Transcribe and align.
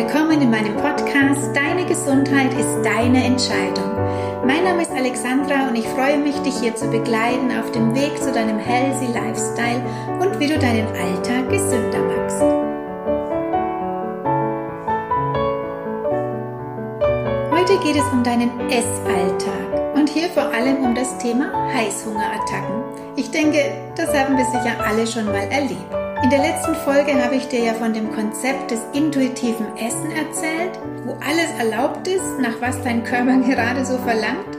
willkommen 0.00 0.40
in 0.40 0.50
meinem 0.50 0.76
Podcast 0.76 1.54
Deine 1.54 1.84
Gesundheit 1.84 2.54
ist 2.54 2.82
deine 2.82 3.22
Entscheidung. 3.22 3.94
Mein 4.46 4.64
Name 4.64 4.80
ist 4.80 4.92
Alexandra 4.92 5.68
und 5.68 5.76
ich 5.76 5.86
freue 5.88 6.16
mich, 6.16 6.36
dich 6.38 6.58
hier 6.58 6.74
zu 6.74 6.88
begleiten 6.88 7.50
auf 7.52 7.70
dem 7.72 7.94
Weg 7.94 8.16
zu 8.16 8.32
deinem 8.32 8.58
healthy 8.58 9.12
Lifestyle 9.12 9.82
und 10.18 10.40
wie 10.40 10.46
du 10.46 10.58
deinen 10.58 10.86
Alltag 10.86 11.50
gesünder 11.50 11.98
machst. 11.98 12.40
Heute 17.52 17.78
geht 17.84 17.96
es 17.96 18.10
um 18.10 18.24
deinen 18.24 18.58
Essalltag 18.70 19.94
und 19.94 20.08
hier 20.08 20.30
vor 20.30 20.44
allem 20.44 20.82
um 20.82 20.94
das 20.94 21.18
Thema 21.18 21.52
Heißhungerattacken. 21.74 22.84
Ich 23.16 23.30
denke, 23.30 23.58
das 23.96 24.08
haben 24.18 24.38
wir 24.38 24.46
sicher 24.46 24.82
alle 24.82 25.06
schon 25.06 25.26
mal 25.26 25.46
erlebt. 25.50 25.99
In 26.22 26.28
der 26.28 26.40
letzten 26.40 26.74
Folge 26.74 27.14
habe 27.14 27.36
ich 27.36 27.48
dir 27.48 27.64
ja 27.64 27.72
von 27.72 27.94
dem 27.94 28.12
Konzept 28.12 28.70
des 28.70 28.80
intuitiven 28.92 29.74
Essen 29.78 30.10
erzählt, 30.10 30.78
wo 31.06 31.12
alles 31.14 31.50
erlaubt 31.58 32.06
ist, 32.06 32.38
nach 32.38 32.60
was 32.60 32.82
dein 32.82 33.04
Körper 33.04 33.38
gerade 33.48 33.86
so 33.86 33.96
verlangt. 33.96 34.58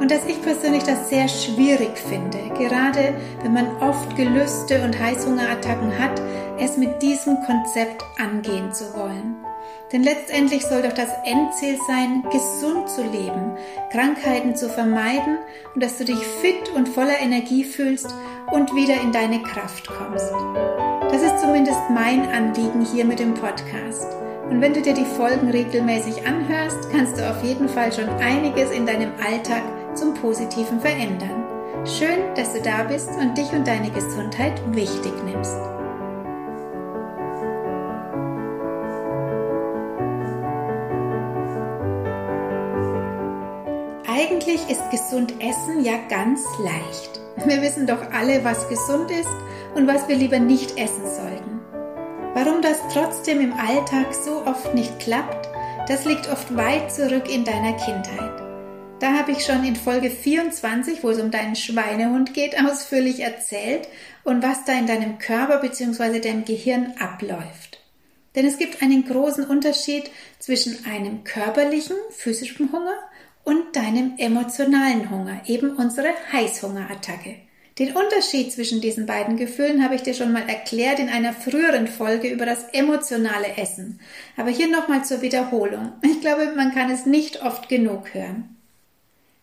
Und 0.00 0.10
dass 0.10 0.24
ich 0.24 0.40
persönlich 0.40 0.82
das 0.82 1.10
sehr 1.10 1.28
schwierig 1.28 1.98
finde, 1.98 2.38
gerade 2.58 3.14
wenn 3.42 3.52
man 3.52 3.76
oft 3.80 4.16
Gelüste 4.16 4.82
und 4.82 4.98
Heißhungerattacken 4.98 5.98
hat, 5.98 6.22
es 6.58 6.78
mit 6.78 7.02
diesem 7.02 7.36
Konzept 7.44 8.02
angehen 8.18 8.72
zu 8.72 8.94
wollen. 8.94 9.36
Denn 9.92 10.02
letztendlich 10.02 10.64
soll 10.64 10.82
doch 10.82 10.92
das 10.92 11.10
Endziel 11.24 11.78
sein, 11.86 12.24
gesund 12.32 12.88
zu 12.88 13.02
leben, 13.02 13.56
Krankheiten 13.92 14.56
zu 14.56 14.70
vermeiden 14.70 15.38
und 15.74 15.82
dass 15.82 15.98
du 15.98 16.04
dich 16.04 16.26
fit 16.26 16.70
und 16.74 16.88
voller 16.88 17.20
Energie 17.20 17.64
fühlst 17.64 18.14
und 18.50 18.74
wieder 18.74 19.00
in 19.02 19.12
deine 19.12 19.42
Kraft 19.42 19.86
kommst. 19.86 20.32
Das 21.14 21.22
ist 21.22 21.38
zumindest 21.38 21.78
mein 21.90 22.28
Anliegen 22.32 22.84
hier 22.84 23.04
mit 23.04 23.20
dem 23.20 23.34
Podcast. 23.34 24.08
Und 24.50 24.60
wenn 24.60 24.74
du 24.74 24.82
dir 24.82 24.94
die 24.94 25.04
Folgen 25.04 25.48
regelmäßig 25.48 26.26
anhörst, 26.26 26.90
kannst 26.90 27.16
du 27.16 27.30
auf 27.30 27.40
jeden 27.44 27.68
Fall 27.68 27.92
schon 27.92 28.08
einiges 28.08 28.72
in 28.72 28.84
deinem 28.84 29.12
Alltag 29.24 29.62
zum 29.94 30.12
Positiven 30.14 30.80
verändern. 30.80 31.44
Schön, 31.86 32.34
dass 32.34 32.52
du 32.52 32.60
da 32.60 32.82
bist 32.82 33.10
und 33.10 33.38
dich 33.38 33.48
und 33.52 33.64
deine 33.64 33.92
Gesundheit 33.92 34.60
wichtig 34.74 35.12
nimmst. 35.24 35.56
Eigentlich 44.08 44.68
ist 44.68 44.90
gesund 44.90 45.32
Essen 45.40 45.84
ja 45.84 45.94
ganz 46.08 46.42
leicht. 46.58 47.23
Wir 47.36 47.60
wissen 47.62 47.86
doch 47.86 48.12
alle, 48.12 48.44
was 48.44 48.68
gesund 48.68 49.10
ist 49.10 49.28
und 49.74 49.88
was 49.88 50.08
wir 50.08 50.16
lieber 50.16 50.38
nicht 50.38 50.78
essen 50.78 51.04
sollten. 51.04 51.60
Warum 52.34 52.62
das 52.62 52.78
trotzdem 52.92 53.40
im 53.40 53.52
Alltag 53.52 54.14
so 54.14 54.44
oft 54.46 54.74
nicht 54.74 54.98
klappt, 55.00 55.48
das 55.88 56.04
liegt 56.04 56.28
oft 56.30 56.56
weit 56.56 56.92
zurück 56.92 57.28
in 57.28 57.44
deiner 57.44 57.76
Kindheit. 57.76 58.42
Da 59.00 59.12
habe 59.18 59.32
ich 59.32 59.44
schon 59.44 59.64
in 59.64 59.76
Folge 59.76 60.10
24, 60.10 61.02
wo 61.02 61.10
es 61.10 61.20
um 61.20 61.30
deinen 61.30 61.56
Schweinehund 61.56 62.32
geht, 62.34 62.58
ausführlich 62.64 63.20
erzählt 63.20 63.88
und 64.22 64.42
was 64.42 64.64
da 64.64 64.72
in 64.72 64.86
deinem 64.86 65.18
Körper 65.18 65.58
bzw. 65.58 66.20
deinem 66.20 66.44
Gehirn 66.44 66.94
abläuft. 66.98 67.80
Denn 68.34 68.46
es 68.46 68.58
gibt 68.58 68.82
einen 68.82 69.06
großen 69.06 69.44
Unterschied 69.44 70.10
zwischen 70.38 70.86
einem 70.86 71.24
körperlichen, 71.24 71.96
physischen 72.10 72.72
Hunger 72.72 72.96
und 73.44 73.76
deinem 73.76 74.14
emotionalen 74.18 75.10
Hunger, 75.10 75.42
eben 75.46 75.76
unsere 75.76 76.08
Heißhungerattacke. 76.32 77.36
Den 77.78 77.96
Unterschied 77.96 78.52
zwischen 78.52 78.80
diesen 78.80 79.04
beiden 79.04 79.36
Gefühlen 79.36 79.82
habe 79.82 79.96
ich 79.96 80.02
dir 80.02 80.14
schon 80.14 80.32
mal 80.32 80.48
erklärt 80.48 81.00
in 81.00 81.08
einer 81.08 81.32
früheren 81.32 81.88
Folge 81.88 82.28
über 82.28 82.46
das 82.46 82.64
emotionale 82.72 83.56
Essen. 83.56 83.98
Aber 84.36 84.50
hier 84.50 84.68
nochmal 84.68 85.04
zur 85.04 85.22
Wiederholung. 85.22 85.92
Ich 86.02 86.20
glaube, 86.20 86.52
man 86.54 86.72
kann 86.72 86.90
es 86.90 87.04
nicht 87.04 87.42
oft 87.42 87.68
genug 87.68 88.14
hören. 88.14 88.56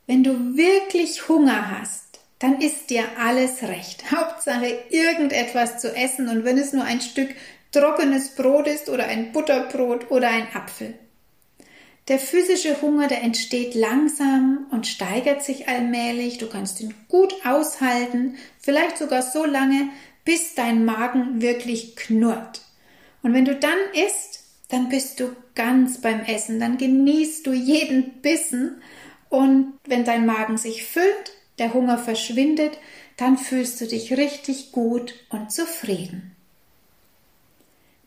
Wenn 0.08 0.24
du 0.24 0.56
wirklich 0.56 1.28
Hunger 1.28 1.80
hast, 1.80 2.20
dann 2.40 2.62
ist 2.62 2.90
dir 2.90 3.04
alles 3.20 3.64
recht. 3.64 4.12
Hauptsache 4.16 4.80
irgendetwas 4.90 5.80
zu 5.80 5.94
essen 5.94 6.30
und 6.30 6.46
wenn 6.46 6.58
es 6.58 6.72
nur 6.72 6.86
ein 6.86 7.02
Stück 7.02 7.36
trockenes 7.74 8.36
Brot 8.36 8.68
ist 8.68 8.90
oder 8.90 9.06
ein 9.06 9.34
Butterbrot 9.34 10.10
oder 10.10 10.30
ein 10.30 10.48
Apfel. 10.54 10.94
Der 12.08 12.20
physische 12.20 12.82
Hunger, 12.82 13.08
der 13.08 13.22
entsteht 13.22 13.76
langsam 13.76 14.66
und 14.72 14.88
steigert 14.88 15.44
sich 15.44 15.68
allmählich. 15.68 16.40
Du 16.40 16.48
kannst 16.48 16.82
ihn 16.82 16.94
gut 17.08 17.34
aushalten, 17.46 18.38
vielleicht 18.60 18.98
sogar 18.98 19.22
so 19.22 19.46
lange, 19.46 19.90
bis 20.26 20.56
dein 20.56 20.84
Magen 20.84 21.42
wirklich 21.42 21.96
knurrt. 21.96 22.62
Und 23.24 23.34
wenn 23.34 23.46
du 23.46 23.56
dann 23.56 23.78
isst, 23.94 24.44
dann 24.70 24.90
bist 24.90 25.20
du 25.20 25.36
ganz 25.54 26.00
beim 26.02 26.22
Essen, 26.22 26.60
dann 26.60 26.78
genießt 26.78 27.46
du 27.46 27.54
jeden 27.54 28.22
Bissen 28.22 28.82
und 29.30 29.74
wenn 29.86 30.06
dein 30.06 30.26
Magen 30.26 30.58
sich 30.58 30.86
füllt, 30.86 31.32
der 31.60 31.74
Hunger 31.74 31.98
verschwindet, 31.98 32.78
dann 33.18 33.38
fühlst 33.38 33.80
du 33.82 33.88
dich 33.88 34.18
richtig 34.18 34.72
gut 34.72 35.14
und 35.30 35.52
zufrieden. 35.52 36.36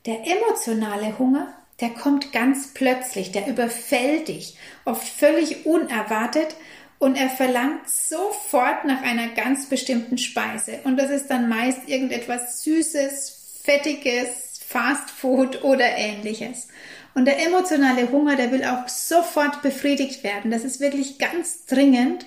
Der 0.07 0.27
emotionale 0.27 1.19
Hunger, 1.19 1.55
der 1.81 1.91
kommt 1.91 2.33
ganz 2.33 2.69
plötzlich, 2.75 3.33
der 3.33 3.47
überfällt 3.47 4.29
dich, 4.29 4.57
oft 4.85 5.07
völlig 5.07 5.67
unerwartet 5.67 6.55
und 6.99 7.17
er 7.17 7.29
verlangt 7.29 7.89
sofort 7.89 8.85
nach 8.85 9.03
einer 9.03 9.29
ganz 9.29 9.69
bestimmten 9.69 10.19
Speise. 10.19 10.81
Und 10.85 10.97
das 10.97 11.11
ist 11.11 11.29
dann 11.29 11.49
meist 11.49 11.89
irgendetwas 11.89 12.63
Süßes, 12.63 13.61
Fettiges, 13.63 14.61
Fast 14.67 15.11
Food 15.11 15.63
oder 15.63 15.87
ähnliches. 15.97 16.69
Und 17.15 17.27
der 17.27 17.45
emotionale 17.47 18.11
Hunger, 18.11 18.37
der 18.37 18.51
will 18.51 18.65
auch 18.65 18.89
sofort 18.89 19.63
befriedigt 19.63 20.25
werden. 20.25 20.51
Das 20.51 20.65
ist 20.65 20.81
wirklich 20.81 21.19
ganz 21.19 21.65
dringend. 21.67 22.27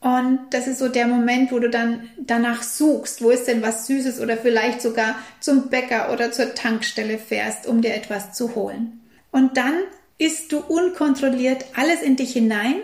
Und 0.00 0.38
das 0.50 0.66
ist 0.66 0.78
so 0.78 0.88
der 0.88 1.06
Moment, 1.06 1.52
wo 1.52 1.58
du 1.58 1.68
dann 1.68 2.08
danach 2.18 2.62
suchst, 2.62 3.22
wo 3.22 3.30
ist 3.30 3.46
denn 3.46 3.60
was 3.60 3.86
Süßes 3.86 4.20
oder 4.20 4.38
vielleicht 4.38 4.80
sogar 4.80 5.16
zum 5.40 5.68
Bäcker 5.68 6.10
oder 6.12 6.32
zur 6.32 6.54
Tankstelle 6.54 7.18
fährst, 7.18 7.66
um 7.66 7.82
dir 7.82 7.94
etwas 7.94 8.32
zu 8.32 8.54
holen. 8.54 9.00
Und 9.30 9.58
dann 9.58 9.74
isst 10.16 10.52
du 10.52 10.58
unkontrolliert 10.60 11.66
alles 11.76 12.00
in 12.00 12.16
dich 12.16 12.32
hinein 12.32 12.76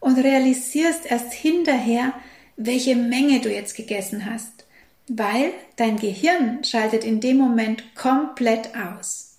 und 0.00 0.18
realisierst 0.18 1.06
erst 1.06 1.32
hinterher, 1.32 2.12
welche 2.56 2.96
Menge 2.96 3.40
du 3.40 3.52
jetzt 3.52 3.76
gegessen 3.76 4.28
hast, 4.28 4.66
weil 5.08 5.52
dein 5.76 5.98
Gehirn 5.98 6.64
schaltet 6.64 7.04
in 7.04 7.20
dem 7.20 7.36
Moment 7.36 7.94
komplett 7.94 8.70
aus. 8.76 9.38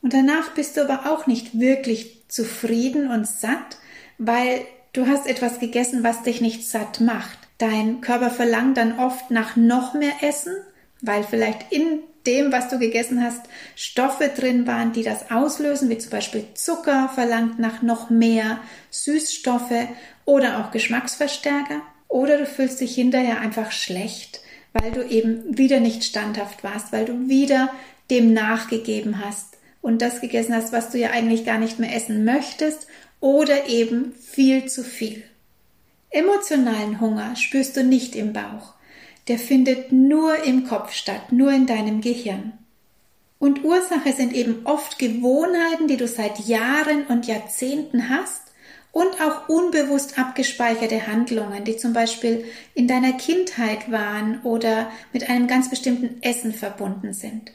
Und 0.00 0.14
danach 0.14 0.50
bist 0.54 0.76
du 0.76 0.82
aber 0.82 1.10
auch 1.10 1.26
nicht 1.26 1.58
wirklich 1.58 2.22
zufrieden 2.28 3.10
und 3.10 3.26
satt, 3.26 3.78
weil 4.18 4.66
Du 4.94 5.08
hast 5.08 5.26
etwas 5.26 5.58
gegessen, 5.58 6.04
was 6.04 6.22
dich 6.22 6.40
nicht 6.40 6.68
satt 6.68 7.00
macht. 7.00 7.36
Dein 7.58 8.00
Körper 8.00 8.30
verlangt 8.30 8.76
dann 8.76 9.00
oft 9.00 9.28
nach 9.28 9.56
noch 9.56 9.92
mehr 9.92 10.12
Essen, 10.22 10.54
weil 11.00 11.24
vielleicht 11.24 11.72
in 11.72 11.98
dem, 12.28 12.52
was 12.52 12.68
du 12.68 12.78
gegessen 12.78 13.20
hast, 13.20 13.42
Stoffe 13.74 14.28
drin 14.28 14.68
waren, 14.68 14.92
die 14.92 15.02
das 15.02 15.32
auslösen, 15.32 15.90
wie 15.90 15.98
zum 15.98 16.10
Beispiel 16.10 16.46
Zucker 16.54 17.10
verlangt 17.12 17.58
nach 17.58 17.82
noch 17.82 18.08
mehr, 18.08 18.60
Süßstoffe 18.90 19.88
oder 20.26 20.60
auch 20.60 20.70
Geschmacksverstärker. 20.70 21.82
Oder 22.06 22.38
du 22.38 22.46
fühlst 22.46 22.80
dich 22.80 22.94
hinterher 22.94 23.40
einfach 23.40 23.72
schlecht, 23.72 24.42
weil 24.74 24.92
du 24.92 25.04
eben 25.04 25.58
wieder 25.58 25.80
nicht 25.80 26.04
standhaft 26.04 26.62
warst, 26.62 26.92
weil 26.92 27.04
du 27.04 27.28
wieder 27.28 27.68
dem 28.10 28.32
nachgegeben 28.32 29.24
hast 29.24 29.53
und 29.84 30.00
das 30.00 30.22
gegessen 30.22 30.54
hast, 30.54 30.72
was 30.72 30.90
du 30.90 30.98
ja 30.98 31.10
eigentlich 31.10 31.44
gar 31.44 31.58
nicht 31.58 31.78
mehr 31.78 31.94
essen 31.94 32.24
möchtest 32.24 32.86
oder 33.20 33.68
eben 33.68 34.14
viel 34.14 34.64
zu 34.64 34.82
viel. 34.82 35.22
Emotionalen 36.08 37.02
Hunger 37.02 37.36
spürst 37.36 37.76
du 37.76 37.84
nicht 37.84 38.16
im 38.16 38.32
Bauch. 38.32 38.72
Der 39.28 39.38
findet 39.38 39.92
nur 39.92 40.42
im 40.42 40.66
Kopf 40.66 40.92
statt, 40.92 41.32
nur 41.32 41.52
in 41.52 41.66
deinem 41.66 42.00
Gehirn. 42.00 42.54
Und 43.38 43.62
Ursache 43.62 44.14
sind 44.14 44.32
eben 44.32 44.64
oft 44.64 44.98
Gewohnheiten, 44.98 45.86
die 45.86 45.98
du 45.98 46.08
seit 46.08 46.38
Jahren 46.40 47.06
und 47.08 47.26
Jahrzehnten 47.26 48.08
hast 48.08 48.40
und 48.90 49.20
auch 49.20 49.50
unbewusst 49.50 50.18
abgespeicherte 50.18 51.06
Handlungen, 51.06 51.64
die 51.64 51.76
zum 51.76 51.92
Beispiel 51.92 52.46
in 52.74 52.88
deiner 52.88 53.12
Kindheit 53.12 53.92
waren 53.92 54.40
oder 54.44 54.90
mit 55.12 55.28
einem 55.28 55.46
ganz 55.46 55.68
bestimmten 55.68 56.22
Essen 56.22 56.54
verbunden 56.54 57.12
sind. 57.12 57.52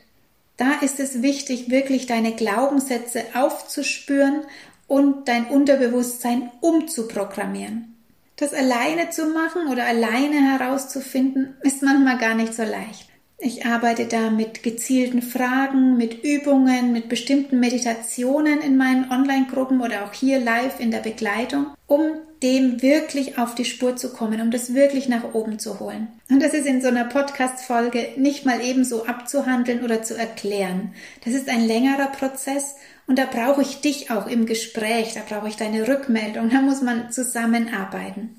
Da 0.59 0.73
ist 0.81 0.99
es 0.99 1.21
wichtig, 1.21 1.71
wirklich 1.71 2.05
deine 2.05 2.33
Glaubenssätze 2.33 3.23
aufzuspüren 3.33 4.41
und 4.87 5.29
dein 5.29 5.47
Unterbewusstsein 5.47 6.51
umzuprogrammieren. 6.59 7.95
Das 8.35 8.53
alleine 8.53 9.09
zu 9.09 9.27
machen 9.27 9.69
oder 9.71 9.85
alleine 9.85 10.51
herauszufinden, 10.51 11.55
ist 11.63 11.81
manchmal 11.81 12.17
gar 12.17 12.35
nicht 12.35 12.53
so 12.53 12.63
leicht. 12.63 13.07
Ich 13.37 13.65
arbeite 13.65 14.05
da 14.05 14.31
mit 14.31 14.61
gezielten 14.61 15.21
Fragen, 15.21 15.95
mit 15.95 16.25
Übungen, 16.25 16.91
mit 16.91 17.07
bestimmten 17.07 17.61
Meditationen 17.61 18.59
in 18.59 18.75
meinen 18.75 19.09
Online-Gruppen 19.09 19.79
oder 19.79 20.03
auch 20.03 20.13
hier 20.13 20.41
live 20.41 20.81
in 20.81 20.91
der 20.91 20.99
Begleitung, 20.99 21.67
um 21.87 22.01
dem 22.41 22.81
wirklich 22.81 23.37
auf 23.37 23.55
die 23.55 23.65
Spur 23.65 23.95
zu 23.95 24.13
kommen, 24.13 24.39
um 24.41 24.51
das 24.51 24.73
wirklich 24.73 25.09
nach 25.09 25.33
oben 25.33 25.59
zu 25.59 25.79
holen. 25.79 26.07
Und 26.29 26.41
das 26.41 26.53
ist 26.53 26.65
in 26.65 26.81
so 26.81 26.87
einer 26.87 27.05
Podcast-Folge 27.05 28.09
nicht 28.15 28.45
mal 28.45 28.61
ebenso 28.63 29.05
abzuhandeln 29.05 29.83
oder 29.83 30.03
zu 30.03 30.17
erklären. 30.17 30.93
Das 31.25 31.33
ist 31.33 31.49
ein 31.49 31.65
längerer 31.65 32.07
Prozess 32.07 32.75
und 33.07 33.19
da 33.19 33.25
brauche 33.25 33.61
ich 33.61 33.81
dich 33.81 34.11
auch 34.11 34.27
im 34.27 34.45
Gespräch, 34.45 35.13
da 35.13 35.21
brauche 35.27 35.49
ich 35.49 35.57
deine 35.57 35.87
Rückmeldung, 35.87 36.49
da 36.49 36.61
muss 36.61 36.81
man 36.81 37.11
zusammenarbeiten. 37.11 38.35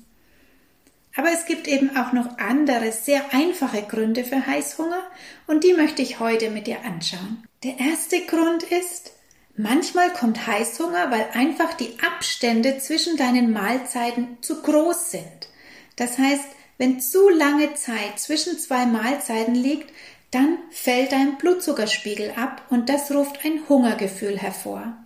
Aber 1.15 1.29
es 1.31 1.45
gibt 1.45 1.67
eben 1.67 1.95
auch 1.97 2.13
noch 2.13 2.37
andere, 2.37 2.91
sehr 2.91 3.33
einfache 3.33 3.81
Gründe 3.83 4.23
für 4.23 4.47
Heißhunger 4.47 5.01
und 5.45 5.63
die 5.63 5.73
möchte 5.73 6.01
ich 6.01 6.19
heute 6.19 6.49
mit 6.49 6.67
dir 6.67 6.85
anschauen. 6.85 7.43
Der 7.63 7.79
erste 7.79 8.21
Grund 8.21 8.63
ist, 8.63 9.11
manchmal 9.61 10.11
kommt 10.13 10.47
Heißhunger, 10.47 11.11
weil 11.11 11.27
einfach 11.33 11.73
die 11.73 11.97
Abstände 12.05 12.79
zwischen 12.79 13.17
deinen 13.17 13.51
Mahlzeiten 13.51 14.37
zu 14.41 14.61
groß 14.61 15.11
sind. 15.11 15.49
Das 15.95 16.17
heißt, 16.17 16.45
wenn 16.77 16.99
zu 16.99 17.29
lange 17.29 17.73
Zeit 17.75 18.19
zwischen 18.19 18.57
zwei 18.57 18.85
Mahlzeiten 18.85 19.55
liegt, 19.55 19.91
dann 20.31 20.57
fällt 20.71 21.11
dein 21.11 21.37
Blutzuckerspiegel 21.37 22.31
ab 22.35 22.63
und 22.69 22.89
das 22.89 23.11
ruft 23.11 23.45
ein 23.45 23.61
Hungergefühl 23.69 24.37
hervor. 24.37 24.97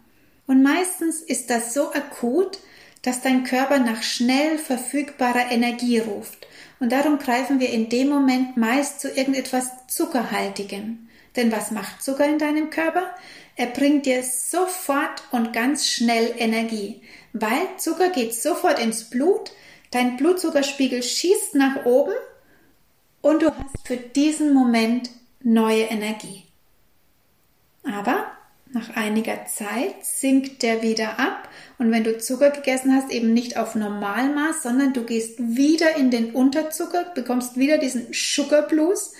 Und 0.48 0.62
meistens 0.62 1.22
ist 1.22 1.50
das 1.50 1.74
so 1.74 1.92
akut, 1.92 2.60
dass 3.02 3.22
dein 3.22 3.44
Körper 3.44 3.80
nach 3.80 4.04
schnell 4.04 4.58
verfügbarer 4.58 5.52
Energie 5.52 6.00
ruft. 6.00 6.48
Und 6.80 6.92
darum 6.92 7.20
greifen 7.20 7.60
wir 7.60 7.70
in 7.70 7.90
dem 7.90 8.10
Moment 8.10 8.58
meist 8.58 9.00
zu 9.00 9.10
irgendetwas 9.10 9.70
Zuckerhaltigem. 9.88 11.08
Denn 11.36 11.52
was 11.52 11.72
macht 11.72 12.02
Zucker 12.02 12.26
in 12.26 12.40
deinem 12.40 12.70
Körper? 12.70 13.14
Er 13.56 13.68
bringt 13.68 14.06
dir 14.06 14.24
sofort 14.24 15.24
und 15.32 15.54
ganz 15.54 15.88
schnell 15.88 16.34
Energie, 16.38 17.02
weil 17.34 17.68
Zucker 17.78 18.10
geht 18.10 18.34
sofort 18.34 18.80
ins 18.80 19.10
Blut, 19.10 19.52
dein 19.92 20.18
Blutzuckerspiegel 20.18 21.04
schießt 21.04 21.56
nach 21.56 21.86
oben. 21.86 22.14
Und 23.22 23.42
du 23.42 23.48
hast 23.48 23.88
für 23.88 23.98
diesen 23.98 24.54
Moment 24.54 25.10
neue 25.42 25.84
Energie. 25.84 26.44
Aber 27.84 28.26
nach 28.72 28.96
einiger 28.96 29.46
Zeit 29.46 29.96
sinkt 30.04 30.62
der 30.62 30.82
wieder 30.82 31.18
ab. 31.18 31.48
Und 31.78 31.92
wenn 31.92 32.04
du 32.04 32.18
Zucker 32.18 32.52
gegessen 32.52 32.94
hast, 32.94 33.10
eben 33.10 33.34
nicht 33.34 33.58
auf 33.58 33.74
Normalmaß, 33.74 34.64
sondern 34.64 34.94
du 34.94 35.04
gehst 35.04 35.40
wieder 35.40 35.96
in 35.96 36.12
den 36.12 36.36
Unterzucker, 36.36 37.06
bekommst 37.16 37.58
wieder 37.58 37.78
diesen 37.78 38.08
Sugar 38.12 38.64
Blues 38.64 39.14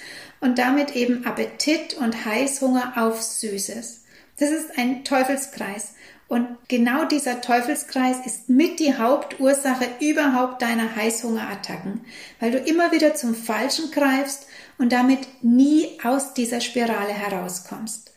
und 0.46 0.60
damit 0.60 0.96
eben 0.96 1.26
Appetit 1.26 1.96
und 1.96 2.24
Heißhunger 2.24 2.94
auf 2.98 3.20
Süßes. 3.20 4.04
Das 4.38 4.52
ist 4.52 4.78
ein 4.78 5.04
Teufelskreis. 5.04 5.94
Und 6.28 6.48
genau 6.68 7.06
dieser 7.06 7.42
Teufelskreis 7.42 8.18
ist 8.28 8.48
mit 8.48 8.80
die 8.80 8.96
Hauptursache 8.96 9.88
überhaupt 10.00 10.62
deiner 10.62 10.96
Heißhungerattacken, 10.96 12.02
weil 12.40 12.52
du 12.52 12.60
immer 12.60 12.92
wieder 12.92 13.16
zum 13.16 13.34
Falschen 13.34 13.90
greifst 13.90 14.46
und 14.78 14.92
damit 14.92 15.20
nie 15.42 16.00
aus 16.04 16.36
dieser 16.36 16.62
Spirale 16.62 17.14
herauskommst. 17.14 18.14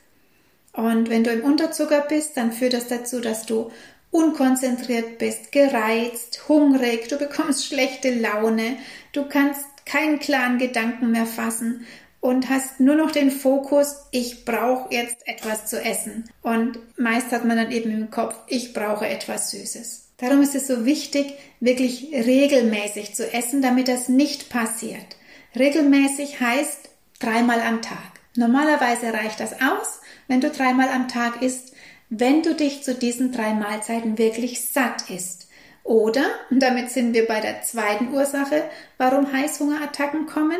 Und 0.74 1.08
wenn 1.08 1.24
du 1.24 1.30
im 1.30 1.44
Unterzucker 1.44 2.02
bist, 2.02 2.36
dann 2.36 2.52
führt 2.52 2.74
das 2.74 2.88
dazu, 2.88 3.20
dass 3.20 3.46
du 3.46 3.70
unkonzentriert 4.10 5.16
bist, 5.16 5.50
gereizt, 5.50 6.46
hungrig, 6.46 7.08
du 7.08 7.16
bekommst 7.16 7.66
schlechte 7.68 8.14
Laune, 8.14 8.76
du 9.12 9.26
kannst 9.26 9.64
keinen 9.86 10.18
klaren 10.18 10.58
Gedanken 10.58 11.10
mehr 11.10 11.26
fassen 11.26 11.86
und 12.20 12.48
hast 12.48 12.80
nur 12.80 12.96
noch 12.96 13.10
den 13.10 13.30
Fokus, 13.30 13.96
ich 14.10 14.44
brauche 14.44 14.92
jetzt 14.92 15.26
etwas 15.26 15.66
zu 15.66 15.80
essen. 15.82 16.28
Und 16.42 16.78
meist 16.98 17.30
hat 17.32 17.44
man 17.44 17.56
dann 17.56 17.70
eben 17.70 17.90
im 17.90 18.10
Kopf, 18.10 18.34
ich 18.46 18.72
brauche 18.72 19.06
etwas 19.06 19.50
Süßes. 19.50 20.08
Darum 20.18 20.42
ist 20.42 20.56
es 20.56 20.66
so 20.66 20.84
wichtig, 20.84 21.34
wirklich 21.60 22.08
regelmäßig 22.12 23.14
zu 23.14 23.32
essen, 23.32 23.62
damit 23.62 23.86
das 23.86 24.08
nicht 24.08 24.50
passiert. 24.50 25.16
Regelmäßig 25.56 26.40
heißt 26.40 26.88
dreimal 27.20 27.60
am 27.60 27.82
Tag. 27.82 27.98
Normalerweise 28.34 29.12
reicht 29.12 29.40
das 29.40 29.52
aus, 29.54 30.00
wenn 30.26 30.40
du 30.40 30.50
dreimal 30.50 30.88
am 30.88 31.08
Tag 31.08 31.40
isst, 31.42 31.72
wenn 32.10 32.42
du 32.42 32.54
dich 32.54 32.82
zu 32.82 32.94
diesen 32.94 33.32
drei 33.32 33.54
Mahlzeiten 33.54 34.18
wirklich 34.18 34.68
satt 34.68 35.08
isst. 35.08 35.48
Oder, 35.84 36.24
und 36.50 36.60
damit 36.60 36.90
sind 36.90 37.14
wir 37.14 37.26
bei 37.26 37.40
der 37.40 37.62
zweiten 37.62 38.12
Ursache, 38.12 38.64
warum 38.98 39.32
Heißhungerattacken 39.32 40.26
kommen, 40.26 40.58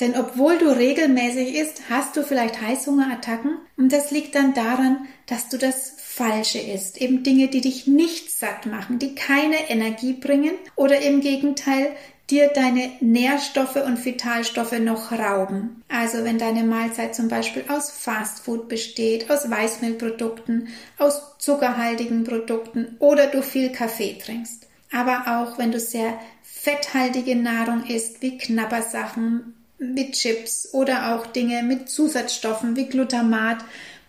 denn 0.00 0.16
obwohl 0.16 0.58
du 0.58 0.68
regelmäßig 0.68 1.56
isst, 1.56 1.82
hast 1.90 2.16
du 2.16 2.22
vielleicht 2.22 2.60
Heißhungerattacken 2.60 3.58
und 3.76 3.92
das 3.92 4.10
liegt 4.10 4.34
dann 4.34 4.54
daran, 4.54 5.06
dass 5.26 5.48
du 5.48 5.58
das 5.58 5.94
Falsche 5.98 6.58
isst. 6.58 7.00
Eben 7.00 7.22
Dinge, 7.22 7.48
die 7.48 7.60
dich 7.60 7.86
nicht 7.86 8.30
satt 8.30 8.66
machen, 8.66 8.98
die 8.98 9.14
keine 9.14 9.70
Energie 9.70 10.12
bringen 10.12 10.54
oder 10.76 11.00
im 11.00 11.20
Gegenteil 11.20 11.94
dir 12.30 12.48
deine 12.48 12.90
Nährstoffe 13.00 13.76
und 13.76 14.04
Vitalstoffe 14.04 14.78
noch 14.78 15.12
rauben. 15.12 15.82
Also 15.88 16.24
wenn 16.24 16.38
deine 16.38 16.62
Mahlzeit 16.62 17.14
zum 17.14 17.28
Beispiel 17.28 17.64
aus 17.68 17.90
Fastfood 17.90 18.68
besteht, 18.68 19.30
aus 19.30 19.50
Weißmehlprodukten, 19.50 20.68
aus 20.98 21.38
zuckerhaltigen 21.38 22.24
Produkten 22.24 22.96
oder 22.98 23.28
du 23.28 23.42
viel 23.42 23.72
Kaffee 23.72 24.18
trinkst. 24.18 24.66
Aber 24.92 25.24
auch 25.26 25.58
wenn 25.58 25.72
du 25.72 25.80
sehr 25.80 26.18
fetthaltige 26.42 27.36
Nahrung 27.36 27.84
isst, 27.84 28.20
wie 28.22 28.36
Knabbersachen, 28.36 29.54
mit 29.78 30.12
Chips 30.12 30.68
oder 30.72 31.14
auch 31.14 31.26
Dinge 31.26 31.62
mit 31.62 31.88
Zusatzstoffen 31.88 32.76
wie 32.76 32.86
Glutamat, 32.86 33.58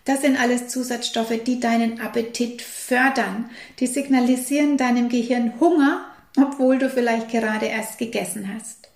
das 0.04 0.22
sind 0.22 0.40
alles 0.40 0.68
Zusatzstoffe, 0.68 1.44
die 1.46 1.60
deinen 1.60 2.00
Appetit 2.00 2.62
fördern. 2.62 3.50
Die 3.78 3.86
signalisieren 3.86 4.76
deinem 4.76 5.08
Gehirn 5.08 5.60
Hunger 5.60 6.10
obwohl 6.36 6.78
du 6.78 6.88
vielleicht 6.88 7.30
gerade 7.30 7.66
erst 7.66 7.98
gegessen 7.98 8.52
hast. 8.54 8.88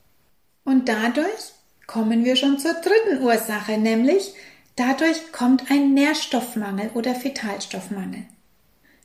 Und 0.64 0.88
dadurch 0.88 1.52
kommen 1.86 2.24
wir 2.24 2.36
schon 2.36 2.58
zur 2.58 2.74
dritten 2.74 3.22
Ursache, 3.22 3.78
nämlich 3.78 4.34
dadurch 4.76 5.32
kommt 5.32 5.70
ein 5.70 5.94
Nährstoffmangel 5.94 6.90
oder 6.94 7.22
Vitalstoffmangel. 7.22 8.24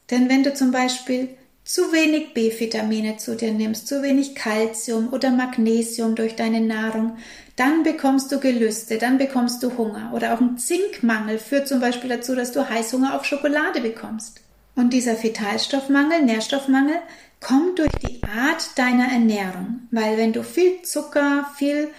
Denn 0.09 0.29
wenn 0.29 0.43
du 0.43 0.53
zum 0.53 0.71
Beispiel 0.71 1.29
zu 1.63 1.91
wenig 1.91 2.33
B-Vitamine 2.33 3.17
zu 3.17 3.35
dir 3.35 3.51
nimmst, 3.51 3.87
zu 3.87 4.01
wenig 4.01 4.33
Kalzium 4.33 5.13
oder 5.13 5.29
Magnesium 5.29 6.15
durch 6.15 6.35
deine 6.35 6.61
Nahrung, 6.61 7.17
dann 7.59 7.83
bekommst 7.83 8.31
du 8.31 8.39
Gelüste, 8.39 8.97
dann 8.97 9.17
bekommst 9.17 9.61
du 9.61 9.77
Hunger. 9.77 10.11
Oder 10.13 10.33
auch 10.33 10.39
ein 10.39 10.57
Zinkmangel 10.57 11.37
führt 11.37 11.67
zum 11.67 11.81
Beispiel 11.81 12.09
dazu, 12.09 12.33
dass 12.33 12.53
du 12.53 12.69
Heißhunger 12.69 13.15
auf 13.15 13.25
Schokolade 13.25 13.81
bekommst. 13.81 14.39
Und 14.75 14.93
dieser 14.93 15.21
Vitalstoffmangel, 15.21 16.21
Nährstoffmangel, 16.21 16.95
kommt 17.41 17.79
durch 17.79 17.91
die 18.07 18.21
Art 18.23 18.77
deiner 18.77 19.11
Ernährung. 19.11 19.81
Weil 19.91 20.17
wenn 20.17 20.31
du 20.31 20.41
viel 20.41 20.83
Zucker, 20.83 21.49
viel 21.57 21.89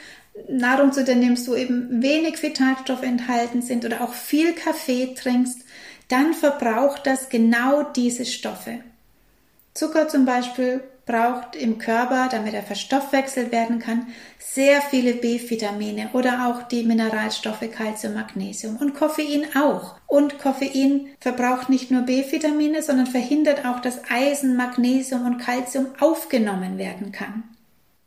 Nahrung 0.49 0.93
zu 0.93 1.05
dir 1.05 1.17
nimmst, 1.17 1.47
wo 1.47 1.55
eben 1.55 2.03
wenig 2.03 2.43
Vitalstoffe 2.43 3.03
enthalten 3.03 3.61
sind 3.61 3.85
oder 3.85 4.01
auch 4.01 4.15
viel 4.15 4.55
Kaffee 4.55 5.15
trinkst, 5.15 5.61
dann 6.09 6.33
verbraucht 6.33 7.07
das 7.07 7.29
genau 7.29 7.83
diese 7.83 8.25
Stoffe. 8.25 8.81
Zucker 9.75 10.09
zum 10.09 10.25
Beispiel 10.25 10.81
braucht 11.07 11.57
im 11.57 11.79
Körper, 11.79 12.29
damit 12.31 12.55
er 12.55 12.63
verstoffwechselt 12.63 13.53
werden 13.53 13.79
kann, 13.79 14.09
sehr 14.39 14.81
viele 14.81 15.15
B-Vitamine 15.15 16.11
oder 16.13 16.49
auch 16.49 16.69
die 16.69 16.85
Mineralstoffe 16.85 17.69
Calcium, 17.71 18.15
Magnesium 18.15 18.77
und 18.77 18.95
Koffein 18.95 19.47
auch. 19.57 19.97
Und 20.07 20.39
Koffein 20.39 21.09
verbraucht 21.21 21.69
nicht 21.69 21.91
nur 21.91 22.03
B-Vitamine, 22.03 22.83
sondern 22.83 23.07
verhindert 23.07 23.65
auch, 23.65 23.81
dass 23.81 24.11
Eisen, 24.11 24.57
Magnesium 24.57 25.27
und 25.27 25.39
Calcium 25.39 25.87
aufgenommen 26.01 26.79
werden 26.79 27.13
kann. 27.13 27.45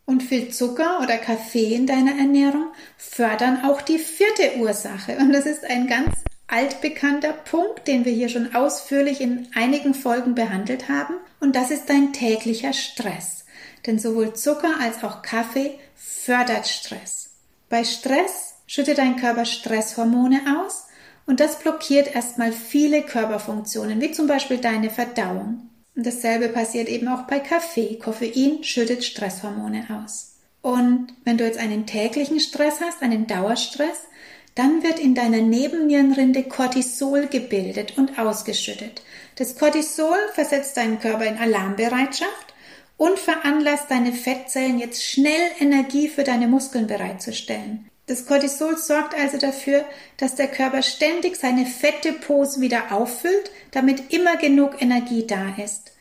Und 0.06 0.22
viel 0.22 0.50
Zucker 0.50 1.00
oder 1.02 1.16
Kaffee 1.16 1.74
in 1.74 1.86
deiner 1.86 2.12
Ernährung 2.18 2.66
fördern 2.98 3.64
auch 3.64 3.80
die 3.80 3.98
vierte 3.98 4.58
Ursache. 4.58 5.16
Und 5.18 5.32
das 5.32 5.46
ist 5.46 5.64
ein 5.64 5.86
ganz 5.86 6.14
altbekannter 6.46 7.32
Punkt, 7.32 7.86
den 7.88 8.04
wir 8.04 8.12
hier 8.12 8.28
schon 8.28 8.54
ausführlich 8.54 9.20
in 9.20 9.48
einigen 9.54 9.94
Folgen 9.94 10.34
behandelt 10.34 10.88
haben, 10.88 11.14
und 11.40 11.56
das 11.56 11.70
ist 11.70 11.88
dein 11.90 12.12
täglicher 12.12 12.72
Stress. 12.72 13.44
Denn 13.86 13.98
sowohl 13.98 14.34
Zucker 14.34 14.80
als 14.80 15.04
auch 15.04 15.22
Kaffee 15.22 15.78
fördert 15.94 16.66
Stress. 16.66 17.30
Bei 17.68 17.84
Stress 17.84 18.54
schüttet 18.66 18.98
dein 18.98 19.16
Körper 19.16 19.44
Stresshormone 19.44 20.40
aus 20.58 20.84
und 21.26 21.40
das 21.40 21.58
blockiert 21.58 22.14
erstmal 22.14 22.52
viele 22.52 23.02
Körperfunktionen, 23.02 24.00
wie 24.00 24.12
zum 24.12 24.26
Beispiel 24.26 24.58
deine 24.58 24.90
Verdauung. 24.90 25.70
Und 25.96 26.06
dasselbe 26.06 26.48
passiert 26.48 26.88
eben 26.88 27.08
auch 27.08 27.22
bei 27.22 27.38
Kaffee. 27.38 27.98
Koffein 27.98 28.64
schüttet 28.64 29.04
Stresshormone 29.04 29.86
aus. 29.90 30.34
Und 30.60 31.08
wenn 31.24 31.36
du 31.36 31.44
jetzt 31.44 31.58
einen 31.58 31.86
täglichen 31.86 32.40
Stress 32.40 32.80
hast, 32.80 33.02
einen 33.02 33.26
Dauerstress, 33.26 34.06
dann 34.54 34.82
wird 34.82 34.98
in 34.98 35.14
deiner 35.14 35.40
Nebennierenrinde 35.40 36.44
Cortisol 36.44 37.26
gebildet 37.26 37.98
und 37.98 38.18
ausgeschüttet. 38.18 39.02
Das 39.36 39.56
Cortisol 39.56 40.16
versetzt 40.32 40.76
deinen 40.76 41.00
Körper 41.00 41.26
in 41.26 41.38
Alarmbereitschaft 41.38 42.54
und 42.96 43.18
veranlasst 43.18 43.90
deine 43.90 44.12
Fettzellen 44.12 44.78
jetzt 44.78 45.02
schnell 45.02 45.50
Energie 45.58 46.08
für 46.08 46.22
deine 46.22 46.46
Muskeln 46.46 46.86
bereitzustellen. 46.86 47.90
Das 48.06 48.26
Cortisol 48.26 48.76
sorgt 48.76 49.14
also 49.18 49.38
dafür, 49.38 49.84
dass 50.18 50.34
der 50.34 50.48
Körper 50.48 50.82
ständig 50.82 51.36
seine 51.36 51.64
Fettdepots 51.64 52.60
wieder 52.60 52.92
auffüllt, 52.92 53.50
damit 53.70 54.12
immer 54.12 54.36
genug 54.36 54.80
Energie 54.80 55.26
da 55.26 55.54
ist. 55.56 55.93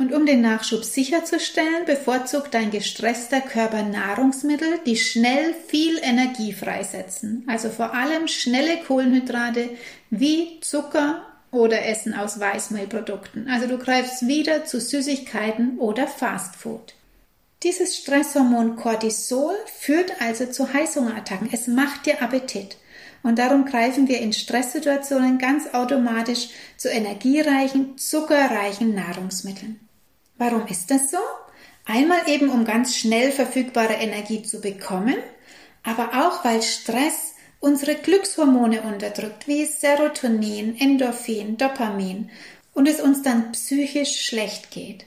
Und 0.00 0.14
um 0.14 0.24
den 0.24 0.40
Nachschub 0.40 0.82
sicherzustellen, 0.82 1.84
bevorzugt 1.84 2.54
dein 2.54 2.70
gestresster 2.70 3.42
Körper 3.42 3.82
Nahrungsmittel, 3.82 4.78
die 4.86 4.96
schnell 4.96 5.54
viel 5.68 5.98
Energie 6.02 6.54
freisetzen. 6.54 7.44
Also 7.46 7.68
vor 7.68 7.92
allem 7.92 8.26
schnelle 8.26 8.78
Kohlenhydrate 8.78 9.68
wie 10.08 10.58
Zucker 10.62 11.26
oder 11.50 11.84
Essen 11.84 12.14
aus 12.14 12.40
Weißmehlprodukten. 12.40 13.46
Also 13.50 13.66
du 13.66 13.76
greifst 13.76 14.26
wieder 14.26 14.64
zu 14.64 14.80
Süßigkeiten 14.80 15.78
oder 15.78 16.06
Fastfood. 16.06 16.94
Dieses 17.62 17.98
Stresshormon 17.98 18.76
Cortisol 18.76 19.54
führt 19.66 20.22
also 20.22 20.46
zu 20.46 20.72
Heißhungerattacken. 20.72 21.50
Es 21.52 21.66
macht 21.66 22.06
dir 22.06 22.22
Appetit. 22.22 22.78
Und 23.22 23.38
darum 23.38 23.66
greifen 23.66 24.08
wir 24.08 24.18
in 24.20 24.32
Stresssituationen 24.32 25.36
ganz 25.36 25.74
automatisch 25.74 26.48
zu 26.78 26.88
energiereichen, 26.88 27.98
zuckerreichen 27.98 28.94
Nahrungsmitteln. 28.94 29.78
Warum 30.40 30.66
ist 30.68 30.90
das 30.90 31.10
so? 31.10 31.18
Einmal 31.84 32.26
eben, 32.26 32.48
um 32.48 32.64
ganz 32.64 32.96
schnell 32.96 33.30
verfügbare 33.30 33.92
Energie 33.92 34.42
zu 34.42 34.62
bekommen, 34.62 35.16
aber 35.82 36.12
auch, 36.14 36.46
weil 36.46 36.62
Stress 36.62 37.34
unsere 37.60 37.94
Glückshormone 37.94 38.80
unterdrückt, 38.80 39.46
wie 39.46 39.66
Serotonin, 39.66 40.80
Endorphin, 40.80 41.58
Dopamin 41.58 42.30
und 42.72 42.88
es 42.88 43.02
uns 43.02 43.20
dann 43.20 43.52
psychisch 43.52 44.24
schlecht 44.24 44.70
geht. 44.70 45.04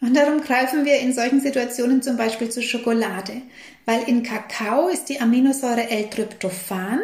Und 0.00 0.16
darum 0.16 0.40
greifen 0.40 0.84
wir 0.84 1.00
in 1.00 1.12
solchen 1.12 1.40
Situationen 1.40 2.00
zum 2.00 2.16
Beispiel 2.16 2.48
zu 2.48 2.62
Schokolade, 2.62 3.42
weil 3.86 4.04
in 4.04 4.22
Kakao 4.22 4.86
ist 4.86 5.08
die 5.08 5.20
Aminosäure 5.20 5.90
L-Tryptophan 5.90 7.00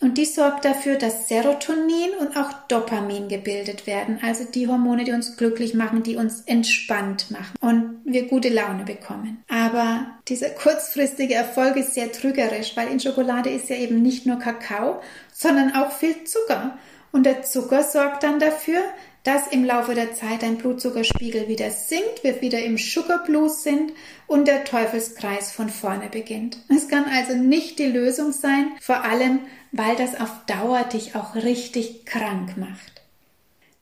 und 0.00 0.16
die 0.16 0.26
sorgt 0.26 0.64
dafür, 0.64 0.96
dass 0.96 1.28
Serotonin 1.28 2.10
und 2.20 2.36
auch 2.36 2.52
Dopamin 2.68 3.28
gebildet 3.28 3.86
werden, 3.86 4.20
also 4.22 4.44
die 4.44 4.68
Hormone, 4.68 5.02
die 5.02 5.12
uns 5.12 5.36
glücklich 5.36 5.74
machen, 5.74 6.04
die 6.04 6.16
uns 6.16 6.42
entspannt 6.42 7.30
machen 7.32 7.56
und 7.60 8.00
wir 8.04 8.28
gute 8.28 8.48
Laune 8.48 8.84
bekommen. 8.84 9.42
Aber 9.48 10.06
dieser 10.28 10.50
kurzfristige 10.50 11.34
Erfolg 11.34 11.76
ist 11.76 11.94
sehr 11.94 12.12
trügerisch, 12.12 12.76
weil 12.76 12.88
in 12.88 13.00
Schokolade 13.00 13.50
ist 13.50 13.68
ja 13.70 13.76
eben 13.76 14.00
nicht 14.00 14.24
nur 14.24 14.38
Kakao, 14.38 15.00
sondern 15.32 15.74
auch 15.74 15.90
viel 15.90 16.24
Zucker. 16.24 16.78
Und 17.10 17.24
der 17.24 17.42
Zucker 17.42 17.82
sorgt 17.82 18.22
dann 18.22 18.38
dafür, 18.38 18.80
dass 19.28 19.46
im 19.48 19.62
Laufe 19.62 19.94
der 19.94 20.14
Zeit 20.14 20.40
dein 20.42 20.56
Blutzuckerspiegel 20.56 21.48
wieder 21.48 21.70
sinkt, 21.70 22.24
wir 22.24 22.40
wieder 22.40 22.62
im 22.64 22.78
Sugar 22.78 23.22
Blues 23.24 23.62
sind 23.62 23.92
und 24.26 24.48
der 24.48 24.64
Teufelskreis 24.64 25.52
von 25.52 25.68
vorne 25.68 26.08
beginnt. 26.08 26.56
Es 26.74 26.88
kann 26.88 27.04
also 27.04 27.34
nicht 27.34 27.78
die 27.78 27.88
Lösung 27.88 28.32
sein, 28.32 28.72
vor 28.80 29.04
allem 29.04 29.40
weil 29.70 29.96
das 29.96 30.18
auf 30.18 30.30
Dauer 30.46 30.82
dich 30.84 31.14
auch 31.14 31.34
richtig 31.34 32.06
krank 32.06 32.56
macht. 32.56 33.02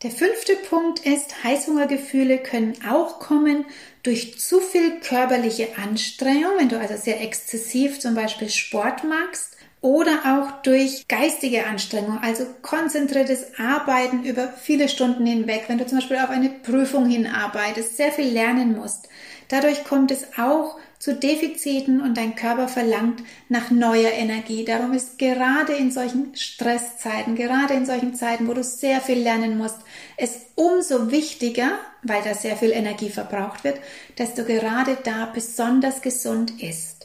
Der 0.02 0.10
fünfte 0.10 0.56
Punkt 0.68 1.06
ist, 1.06 1.44
Heißhungergefühle 1.44 2.38
können 2.38 2.74
auch 2.90 3.20
kommen 3.20 3.66
durch 4.02 4.40
zu 4.40 4.58
viel 4.58 4.98
körperliche 4.98 5.78
Anstrengung, 5.78 6.58
wenn 6.58 6.70
du 6.70 6.80
also 6.80 6.96
sehr 6.96 7.20
exzessiv 7.20 8.00
zum 8.00 8.16
Beispiel 8.16 8.50
Sport 8.50 9.04
magst 9.04 9.55
oder 9.80 10.20
auch 10.24 10.62
durch 10.62 11.06
geistige 11.06 11.66
Anstrengung, 11.66 12.18
also 12.22 12.44
konzentriertes 12.62 13.58
Arbeiten 13.58 14.24
über 14.24 14.48
viele 14.48 14.88
Stunden 14.88 15.26
hinweg, 15.26 15.64
wenn 15.68 15.78
du 15.78 15.86
zum 15.86 15.98
Beispiel 15.98 16.18
auf 16.18 16.30
eine 16.30 16.48
Prüfung 16.50 17.08
hinarbeitest, 17.08 17.96
sehr 17.96 18.12
viel 18.12 18.28
lernen 18.28 18.76
musst. 18.76 19.08
Dadurch 19.48 19.84
kommt 19.84 20.10
es 20.10 20.26
auch 20.38 20.76
zu 20.98 21.14
Defiziten 21.14 22.00
und 22.00 22.16
dein 22.16 22.34
Körper 22.34 22.68
verlangt 22.68 23.22
nach 23.48 23.70
neuer 23.70 24.10
Energie. 24.10 24.64
Darum 24.64 24.92
ist 24.92 25.18
gerade 25.18 25.74
in 25.74 25.90
solchen 25.90 26.34
Stresszeiten, 26.34 27.36
gerade 27.36 27.74
in 27.74 27.86
solchen 27.86 28.14
Zeiten, 28.14 28.48
wo 28.48 28.54
du 28.54 28.64
sehr 28.64 29.00
viel 29.00 29.18
lernen 29.18 29.58
musst, 29.58 29.78
es 30.16 30.46
umso 30.54 31.10
wichtiger, 31.10 31.78
weil 32.02 32.22
da 32.22 32.34
sehr 32.34 32.56
viel 32.56 32.72
Energie 32.72 33.10
verbraucht 33.10 33.62
wird, 33.62 33.78
dass 34.16 34.34
du 34.34 34.44
gerade 34.44 34.96
da 35.04 35.26
besonders 35.26 36.00
gesund 36.00 36.62
isst. 36.62 36.95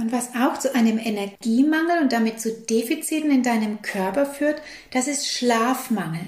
Und 0.00 0.12
was 0.12 0.30
auch 0.34 0.58
zu 0.58 0.74
einem 0.74 0.96
Energiemangel 0.96 2.00
und 2.00 2.10
damit 2.10 2.40
zu 2.40 2.50
Defiziten 2.50 3.30
in 3.30 3.42
deinem 3.42 3.82
Körper 3.82 4.24
führt, 4.24 4.62
das 4.92 5.06
ist 5.06 5.30
Schlafmangel. 5.30 6.24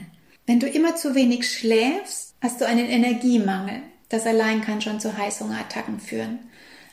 Wenn 0.47 0.61
du 0.61 0.69
immer 0.69 0.95
zu 0.95 1.15
wenig 1.15 1.51
schläfst, 1.51 2.35
hast 2.43 2.61
du 2.61 2.67
einen 2.67 2.85
Energiemangel. 2.85 3.81
Das 4.11 4.27
allein 4.27 4.61
kann 4.61 4.83
schon 4.83 5.01
zu 5.01 5.17
Heißhungerattacken 5.17 6.01
führen. 6.01 6.41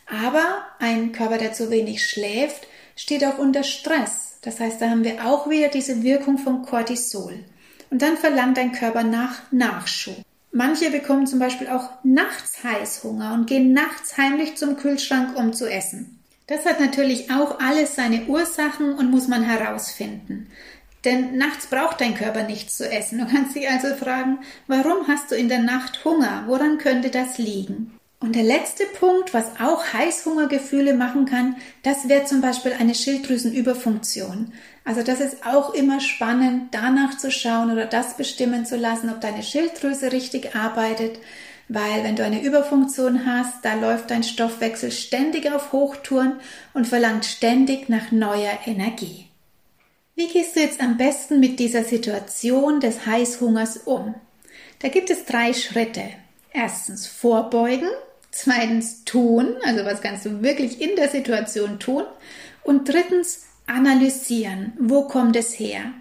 Aber 0.05 0.63
ein 0.79 1.11
Körper, 1.11 1.37
der 1.37 1.51
zu 1.51 1.69
wenig 1.69 2.07
schläft, 2.07 2.65
steht 2.95 3.25
auch 3.25 3.39
unter 3.39 3.63
Stress. 3.63 4.37
Das 4.41 4.61
heißt, 4.61 4.81
da 4.81 4.89
haben 4.89 5.03
wir 5.03 5.25
auch 5.25 5.49
wieder 5.49 5.67
diese 5.67 6.01
Wirkung 6.01 6.37
von 6.37 6.61
Cortisol. 6.61 7.43
Und 7.89 8.01
dann 8.01 8.15
verlangt 8.15 8.55
dein 8.55 8.71
Körper 8.71 9.03
nach 9.03 9.51
Nachschub. 9.51 10.15
Manche 10.53 10.91
bekommen 10.91 11.27
zum 11.27 11.39
Beispiel 11.39 11.67
auch 11.67 11.89
nachts 12.03 12.63
Heißhunger 12.63 13.33
und 13.33 13.47
gehen 13.47 13.73
nachts 13.73 14.17
heimlich 14.17 14.55
zum 14.55 14.77
Kühlschrank, 14.77 15.37
um 15.37 15.51
zu 15.51 15.69
essen. 15.69 16.18
Das 16.49 16.65
hat 16.65 16.79
natürlich 16.79 17.29
auch 17.29 17.59
alles 17.59 17.93
seine 17.93 18.25
Ursachen 18.25 18.95
und 18.95 19.11
muss 19.11 19.27
man 19.27 19.43
herausfinden. 19.43 20.49
Denn 21.05 21.37
nachts 21.37 21.67
braucht 21.67 22.01
dein 22.01 22.15
Körper 22.15 22.41
nichts 22.41 22.75
zu 22.75 22.91
essen. 22.91 23.19
Du 23.19 23.27
kannst 23.27 23.55
dich 23.55 23.69
also 23.69 23.95
fragen, 23.95 24.39
warum 24.65 25.07
hast 25.07 25.29
du 25.29 25.35
in 25.35 25.47
der 25.47 25.59
Nacht 25.59 26.03
Hunger? 26.03 26.45
Woran 26.47 26.79
könnte 26.79 27.11
das 27.11 27.37
liegen? 27.37 27.93
Und 28.19 28.35
der 28.35 28.43
letzte 28.43 28.83
Punkt, 28.99 29.31
was 29.33 29.61
auch 29.61 29.93
Heißhungergefühle 29.93 30.95
machen 30.95 31.25
kann, 31.25 31.55
das 31.83 32.09
wäre 32.09 32.25
zum 32.25 32.41
Beispiel 32.41 32.73
eine 32.73 32.95
Schilddrüsenüberfunktion. 32.95 34.51
Also 34.83 35.03
das 35.03 35.21
ist 35.21 35.45
auch 35.45 35.75
immer 35.75 36.01
spannend, 36.01 36.69
danach 36.71 37.15
zu 37.15 37.31
schauen 37.31 37.71
oder 37.71 37.85
das 37.85 38.17
bestimmen 38.17 38.65
zu 38.65 38.75
lassen, 38.75 39.11
ob 39.11 39.21
deine 39.21 39.43
Schilddrüse 39.43 40.11
richtig 40.11 40.55
arbeitet. 40.55 41.19
Weil 41.69 42.03
wenn 42.03 42.15
du 42.15 42.23
eine 42.23 42.41
Überfunktion 42.41 43.27
hast, 43.27 43.63
da 43.63 43.75
läuft 43.75 44.09
dein 44.09 44.23
Stoffwechsel 44.23 44.91
ständig 44.91 45.51
auf 45.51 45.71
Hochtouren 45.71 46.39
und 46.73 46.87
verlangt 46.87 47.25
ständig 47.25 47.89
nach 47.89 48.11
neuer 48.11 48.57
Energie. 48.65 49.27
Wie 50.15 50.27
gehst 50.27 50.55
du 50.55 50.61
jetzt 50.61 50.81
am 50.81 50.97
besten 50.97 51.39
mit 51.39 51.59
dieser 51.59 51.83
Situation 51.83 52.79
des 52.79 53.05
Heißhungers 53.05 53.77
um? 53.85 54.15
Da 54.79 54.87
gibt 54.89 55.11
es 55.11 55.25
drei 55.25 55.53
Schritte. 55.53 56.01
Erstens 56.51 57.05
vorbeugen, 57.05 57.89
zweitens 58.31 59.05
tun, 59.05 59.55
also 59.63 59.85
was 59.85 60.01
kannst 60.01 60.25
du 60.25 60.41
wirklich 60.41 60.81
in 60.81 60.95
der 60.95 61.09
Situation 61.09 61.79
tun 61.79 62.03
und 62.63 62.89
drittens 62.89 63.45
analysieren, 63.67 64.73
wo 64.79 65.03
kommt 65.03 65.35
es 65.35 65.59
her? 65.59 65.93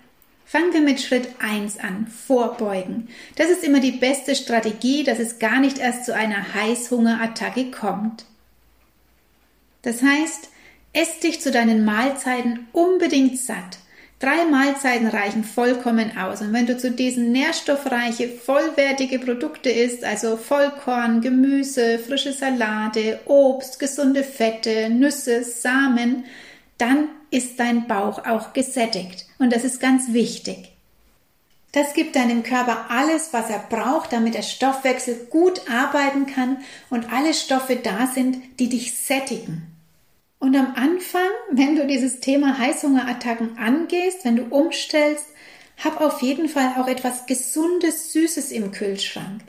Fangen 0.50 0.72
wir 0.72 0.80
mit 0.80 0.98
Schritt 0.98 1.28
1 1.40 1.78
an, 1.78 2.06
vorbeugen. 2.06 3.08
Das 3.36 3.50
ist 3.50 3.62
immer 3.62 3.80
die 3.80 3.92
beste 3.92 4.34
Strategie, 4.34 5.04
dass 5.04 5.18
es 5.18 5.38
gar 5.38 5.60
nicht 5.60 5.76
erst 5.76 6.06
zu 6.06 6.14
einer 6.14 6.54
Heißhungerattacke 6.54 7.70
kommt. 7.70 8.24
Das 9.82 10.00
heißt, 10.00 10.48
ess 10.94 11.20
dich 11.20 11.42
zu 11.42 11.50
deinen 11.50 11.84
Mahlzeiten 11.84 12.66
unbedingt 12.72 13.38
satt. 13.38 13.78
Drei 14.20 14.46
Mahlzeiten 14.46 15.08
reichen 15.08 15.44
vollkommen 15.44 16.16
aus. 16.16 16.40
Und 16.40 16.54
wenn 16.54 16.64
du 16.64 16.78
zu 16.78 16.92
diesen 16.92 17.30
nährstoffreiche, 17.30 18.30
vollwertige 18.30 19.18
Produkte 19.18 19.68
isst, 19.68 20.02
also 20.02 20.38
Vollkorn, 20.38 21.20
Gemüse, 21.20 21.98
frische 21.98 22.32
Salate, 22.32 23.20
Obst, 23.26 23.78
gesunde 23.78 24.24
Fette, 24.24 24.88
Nüsse, 24.88 25.44
Samen, 25.44 26.24
dann 26.78 27.08
ist 27.30 27.58
dein 27.60 27.86
Bauch 27.86 28.24
auch 28.26 28.52
gesättigt. 28.52 29.26
Und 29.38 29.52
das 29.52 29.64
ist 29.64 29.80
ganz 29.80 30.12
wichtig. 30.12 30.72
Das 31.72 31.92
gibt 31.92 32.16
deinem 32.16 32.42
Körper 32.42 32.86
alles, 32.88 33.32
was 33.32 33.50
er 33.50 33.58
braucht, 33.58 34.12
damit 34.12 34.34
der 34.34 34.42
Stoffwechsel 34.42 35.26
gut 35.30 35.62
arbeiten 35.70 36.26
kann 36.26 36.58
und 36.88 37.12
alle 37.12 37.34
Stoffe 37.34 37.76
da 37.76 38.06
sind, 38.06 38.38
die 38.58 38.68
dich 38.70 38.94
sättigen. 38.98 39.66
Und 40.38 40.56
am 40.56 40.74
Anfang, 40.76 41.28
wenn 41.50 41.76
du 41.76 41.86
dieses 41.86 42.20
Thema 42.20 42.58
Heißhungerattacken 42.58 43.58
angehst, 43.58 44.24
wenn 44.24 44.36
du 44.36 44.44
umstellst, 44.44 45.26
hab 45.84 46.00
auf 46.00 46.22
jeden 46.22 46.48
Fall 46.48 46.74
auch 46.78 46.88
etwas 46.88 47.26
Gesundes, 47.26 48.12
Süßes 48.12 48.50
im 48.50 48.72
Kühlschrank. 48.72 49.42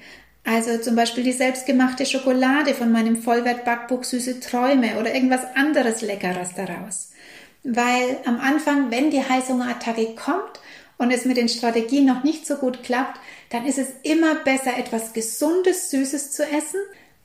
Also 0.44 0.78
zum 0.80 0.96
Beispiel 0.96 1.24
die 1.24 1.32
selbstgemachte 1.32 2.06
Schokolade 2.06 2.74
von 2.74 2.92
meinem 2.92 3.18
Vollwert-Backbuch 3.18 4.04
Süße 4.04 4.40
Träume 4.40 5.00
oder 5.00 5.14
irgendwas 5.14 5.42
anderes 5.56 6.02
Leckeres 6.02 6.54
daraus. 6.56 7.12
Weil 7.63 8.18
am 8.25 8.39
Anfang, 8.39 8.92
wenn 8.92 9.12
die 9.12 9.24
Heißhungerattacke 9.24 10.16
kommt 10.16 10.60
und 10.98 11.12
es 11.12 11.25
mit 11.25 11.38
den 11.38 11.50
Strategien 11.50 12.06
noch 12.06 12.24
nicht 12.24 12.48
so 12.48 12.56
gut 12.56 12.84
klappt, 12.84 13.20
dann 13.50 13.66
ist 13.66 13.78
es 13.78 13.88
immer 14.04 14.36
besser, 14.36 14.78
etwas 14.78 15.13
Gesundes, 15.13 15.89
Süßes 15.89 16.32
zu 16.32 16.44
essen, 16.44 16.80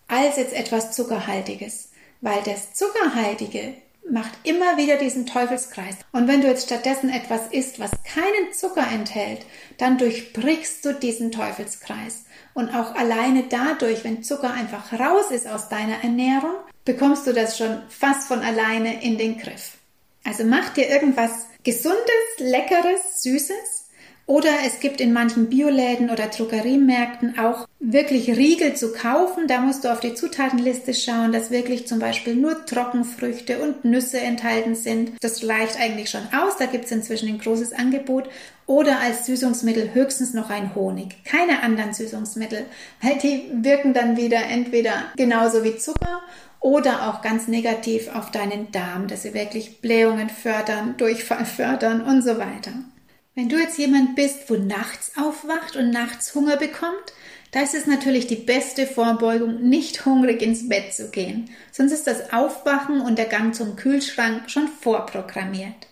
als 0.08 0.36
jetzt 0.36 0.54
etwas 0.54 0.92
Zuckerhaltiges 0.92 1.88
weil 2.24 2.42
das 2.42 2.72
Zuckerhaltige 2.72 3.74
macht 4.10 4.32
immer 4.44 4.78
wieder 4.78 4.96
diesen 4.96 5.26
Teufelskreis. 5.26 5.96
Und 6.10 6.26
wenn 6.26 6.40
du 6.40 6.48
jetzt 6.48 6.64
stattdessen 6.64 7.10
etwas 7.10 7.48
isst, 7.50 7.78
was 7.78 7.90
keinen 8.02 8.52
Zucker 8.52 8.86
enthält, 8.90 9.44
dann 9.76 9.98
durchbrichst 9.98 10.84
du 10.84 10.94
diesen 10.94 11.32
Teufelskreis. 11.32 12.24
Und 12.54 12.70
auch 12.70 12.94
alleine 12.94 13.44
dadurch, 13.44 14.04
wenn 14.04 14.22
Zucker 14.22 14.52
einfach 14.52 14.92
raus 14.98 15.30
ist 15.30 15.46
aus 15.46 15.68
deiner 15.68 16.02
Ernährung, 16.02 16.54
bekommst 16.86 17.26
du 17.26 17.32
das 17.32 17.58
schon 17.58 17.82
fast 17.88 18.26
von 18.26 18.40
alleine 18.40 19.02
in 19.02 19.18
den 19.18 19.38
Griff. 19.38 19.76
Also 20.24 20.44
mach 20.44 20.70
dir 20.70 20.88
irgendwas 20.88 21.46
Gesundes, 21.62 22.00
Leckeres, 22.38 23.22
Süßes 23.22 23.84
oder 24.26 24.50
es 24.66 24.80
gibt 24.80 25.02
in 25.02 25.12
manchen 25.12 25.50
Bioläden 25.50 26.08
oder 26.08 26.28
Drogeriemärkten 26.28 27.38
auch 27.38 27.68
wirklich 27.78 28.30
Riegel 28.30 28.74
zu 28.74 28.92
kaufen. 28.92 29.46
Da 29.48 29.60
musst 29.60 29.84
du 29.84 29.92
auf 29.92 30.00
die 30.00 30.14
Zutatenliste 30.14 30.94
schauen, 30.94 31.30
dass 31.30 31.50
wirklich 31.50 31.86
zum 31.86 31.98
Beispiel 31.98 32.34
nur 32.34 32.64
Trockenfrüchte 32.64 33.58
und 33.58 33.84
Nüsse 33.84 34.20
enthalten 34.20 34.74
sind. 34.76 35.12
Das 35.20 35.46
reicht 35.46 35.78
eigentlich 35.78 36.08
schon 36.08 36.26
aus. 36.32 36.56
Da 36.58 36.64
gibt 36.64 36.86
es 36.86 36.92
inzwischen 36.92 37.28
ein 37.28 37.38
großes 37.38 37.74
Angebot. 37.74 38.30
Oder 38.66 38.98
als 39.00 39.26
Süßungsmittel 39.26 39.92
höchstens 39.92 40.32
noch 40.32 40.48
ein 40.48 40.74
Honig. 40.74 41.22
Keine 41.24 41.62
anderen 41.62 41.92
Süßungsmittel, 41.92 42.64
weil 43.02 43.18
die 43.18 43.50
wirken 43.52 43.92
dann 43.92 44.16
wieder 44.16 44.42
entweder 44.42 45.04
genauso 45.16 45.64
wie 45.64 45.76
Zucker 45.76 46.22
oder 46.64 47.10
auch 47.10 47.20
ganz 47.20 47.46
negativ 47.46 48.08
auf 48.08 48.30
deinen 48.30 48.72
Darm, 48.72 49.06
dass 49.06 49.22
sie 49.22 49.34
wirklich 49.34 49.82
Blähungen 49.82 50.30
fördern, 50.30 50.96
Durchfall 50.96 51.44
fördern 51.44 52.00
und 52.00 52.22
so 52.22 52.38
weiter. 52.38 52.72
Wenn 53.34 53.50
du 53.50 53.56
jetzt 53.58 53.76
jemand 53.76 54.16
bist, 54.16 54.48
wo 54.48 54.54
nachts 54.54 55.12
aufwacht 55.18 55.76
und 55.76 55.90
nachts 55.90 56.34
Hunger 56.34 56.56
bekommt, 56.56 57.12
da 57.52 57.60
ist 57.60 57.74
es 57.74 57.86
natürlich 57.86 58.28
die 58.28 58.36
beste 58.36 58.86
Vorbeugung, 58.86 59.68
nicht 59.68 60.06
hungrig 60.06 60.40
ins 60.40 60.66
Bett 60.66 60.94
zu 60.94 61.10
gehen. 61.10 61.50
Sonst 61.70 61.92
ist 61.92 62.06
das 62.06 62.32
Aufwachen 62.32 63.02
und 63.02 63.18
der 63.18 63.26
Gang 63.26 63.54
zum 63.54 63.76
Kühlschrank 63.76 64.50
schon 64.50 64.68
vorprogrammiert. 64.68 65.86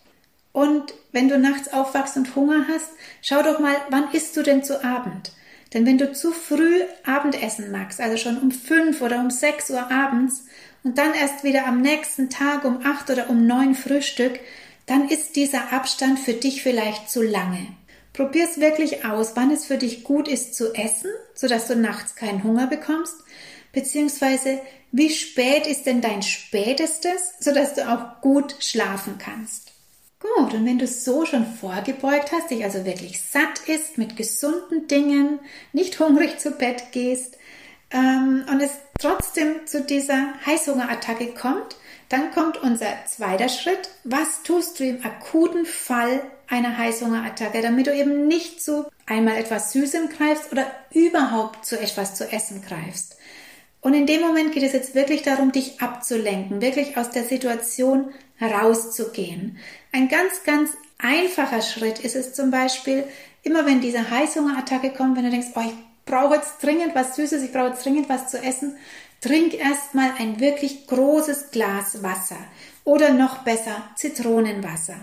Und 0.53 0.95
wenn 1.13 1.29
du 1.29 1.39
nachts 1.39 1.71
aufwachst 1.71 2.17
und 2.17 2.35
Hunger 2.35 2.65
hast, 2.67 2.89
schau 3.21 3.43
doch 3.43 3.59
mal, 3.59 3.77
wann 3.91 4.11
isst 4.13 4.35
du 4.39 4.43
denn 4.43 4.65
zu 4.65 4.83
Abend? 4.83 5.33
Denn 5.73 5.87
wenn 5.87 5.99
du 5.99 6.13
zu 6.13 6.33
früh 6.33 6.83
Abendessen 7.05 7.71
magst, 7.71 8.01
also 8.01 8.17
schon 8.17 8.39
um 8.39 8.51
fünf 8.51 9.01
oder 9.01 9.21
um 9.21 9.31
sechs 9.31 9.71
Uhr 9.71 9.91
abends 9.91 10.45
und 10.85 10.99
dann 10.99 11.15
erst 11.15 11.45
wieder 11.45 11.67
am 11.67 11.81
nächsten 11.81 12.31
Tag 12.31 12.65
um 12.65 12.85
acht 12.85 13.11
oder 13.11 13.31
um 13.31 13.47
neun 13.47 13.75
Frühstück, 13.75 14.41
dann 14.87 15.09
ist 15.09 15.37
dieser 15.37 15.73
Abstand 15.73 16.19
für 16.19 16.35
dich 16.35 16.63
vielleicht 16.63 17.11
zu 17.11 17.23
lange. 17.23 17.67
Probier 18.13 18.45
es 18.45 18.61
wirklich 18.61 19.05
aus, 19.05 19.33
wann 19.37 19.51
es 19.51 19.65
für 19.65 19.79
dich 19.79 20.05
gut 20.05 20.29
ist 20.29 20.55
zu 20.55 20.75
essen, 20.75 21.11
sodass 21.35 21.69
du 21.69 21.77
nachts 21.77 22.15
keinen 22.15 22.45
Hunger 22.45 22.67
bekommst, 22.67 23.15
beziehungsweise 23.73 24.61
wie 24.91 25.09
spät 25.09 25.67
ist 25.67 25.87
denn 25.87 26.03
dein 26.03 26.23
spätestes, 26.23 27.33
sodass 27.41 27.75
du 27.75 27.89
auch 27.89 28.21
gut 28.21 28.57
schlafen 28.59 29.17
kannst. 29.19 29.73
Gut, 30.21 30.55
und 30.55 30.67
wenn 30.67 30.79
du 30.79 30.87
so 30.87 31.25
schon 31.25 31.47
vorgebeugt 31.47 32.31
hast, 32.33 32.51
dich 32.51 32.63
also 32.63 32.85
wirklich 32.85 33.21
satt 33.23 33.67
isst 33.67 33.99
mit 33.99 34.17
gesunden 34.17 34.87
Dingen, 34.87 35.41
nicht 35.73 35.99
hungrig 35.99 36.39
zu 36.39 36.53
Bett 36.53 36.93
gehst 36.93 37.39
ähm, 37.93 38.45
und 38.51 38.61
es 38.61 38.73
trotzdem 38.99 39.67
zu 39.67 39.83
dieser 39.83 40.35
Heißhungerattacke 40.47 41.29
kommt, 41.35 41.77
dann 42.09 42.31
kommt 42.33 42.63
unser 42.63 42.89
zweiter 43.07 43.49
Schritt. 43.49 43.91
Was 44.05 44.43
tust 44.43 44.79
du 44.79 44.85
im 44.85 45.05
akuten 45.05 45.65
Fall 45.65 46.23
einer 46.49 46.77
Heißhungerattacke, 46.77 47.63
damit 47.63 47.87
du 47.87 47.95
eben 47.95 48.27
nicht 48.27 48.63
zu 48.63 48.87
einmal 49.07 49.37
etwas 49.37 49.73
Süßem 49.73 50.09
greifst 50.11 50.53
oder 50.53 50.71
überhaupt 50.93 51.65
zu 51.65 51.79
etwas 51.79 52.15
zu 52.15 52.31
essen 52.31 52.63
greifst? 52.63 53.17
Und 53.81 53.95
in 53.95 54.07
dem 54.07 54.21
Moment 54.21 54.53
geht 54.53 54.63
es 54.63 54.73
jetzt 54.73 54.95
wirklich 54.95 55.23
darum, 55.23 55.53
dich 55.53 55.81
abzulenken, 55.81 56.61
wirklich 56.61 56.97
aus 56.97 57.11
der 57.11 57.25
Situation 57.25 58.13
rauszugehen. 58.41 59.59
Ein 59.91 60.09
ganz, 60.09 60.45
ganz 60.45 60.71
einfacher 60.99 61.63
Schritt 61.63 61.99
ist 61.99 62.15
es 62.15 62.33
zum 62.33 62.51
Beispiel, 62.51 63.05
immer 63.43 63.67
wenn 63.67 63.81
diese 63.81 64.09
Heißhungerattacke 64.09 64.91
kommt, 64.91 65.17
wenn 65.17 65.25
du 65.25 65.31
denkst, 65.31 65.49
oh, 65.57 65.63
ich 65.65 65.75
brauche 66.13 66.35
jetzt 66.35 66.63
dringend 66.63 66.95
was 66.95 67.17
Süßes, 67.17 67.43
ich 67.43 67.53
brauche 67.53 67.69
jetzt 67.69 67.85
dringend 67.87 68.11
was 68.11 68.29
zu 68.29 68.37
essen, 68.37 68.77
Trink 69.23 69.55
erstmal 69.55 70.11
ein 70.19 70.41
wirklich 70.41 70.87
großes 70.87 71.53
Glas 71.53 72.03
Wasser 72.03 72.37
oder 72.85 73.15
noch 73.15 73.39
besser 73.45 73.83
Zitronenwasser. 73.97 74.97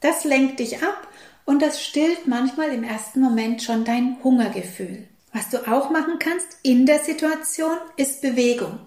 Das 0.00 0.24
lenkt 0.24 0.58
dich 0.58 0.82
ab 0.82 1.06
und 1.44 1.62
das 1.62 1.84
stillt 1.84 2.26
manchmal 2.26 2.70
im 2.70 2.82
ersten 2.82 3.20
Moment 3.20 3.62
schon 3.62 3.84
dein 3.84 4.16
Hungergefühl. 4.24 5.06
Was 5.32 5.48
du 5.50 5.58
auch 5.70 5.90
machen 5.90 6.18
kannst 6.18 6.58
in 6.62 6.86
der 6.86 6.98
Situation 6.98 7.76
ist 7.96 8.20
Bewegung. 8.20 8.80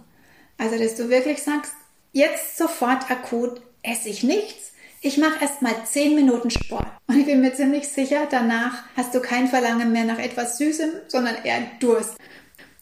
Also, 0.57 0.77
dass 0.77 0.95
du 0.95 1.09
wirklich 1.09 1.41
sagst, 1.41 1.71
jetzt 2.11 2.57
sofort 2.57 3.09
akut 3.09 3.61
esse 3.81 4.09
ich 4.09 4.23
nichts. 4.23 4.70
Ich 5.03 5.17
mache 5.17 5.41
erstmal 5.41 5.73
zehn 5.83 6.13
Minuten 6.13 6.51
Sport. 6.51 6.85
Und 7.07 7.17
ich 7.17 7.25
bin 7.25 7.41
mir 7.41 7.55
ziemlich 7.55 7.87
sicher, 7.87 8.27
danach 8.29 8.83
hast 8.95 9.15
du 9.15 9.19
kein 9.19 9.47
Verlangen 9.47 9.91
mehr 9.91 10.03
nach 10.03 10.19
etwas 10.19 10.59
Süßem, 10.59 10.91
sondern 11.07 11.43
eher 11.43 11.63
Durst. 11.79 12.17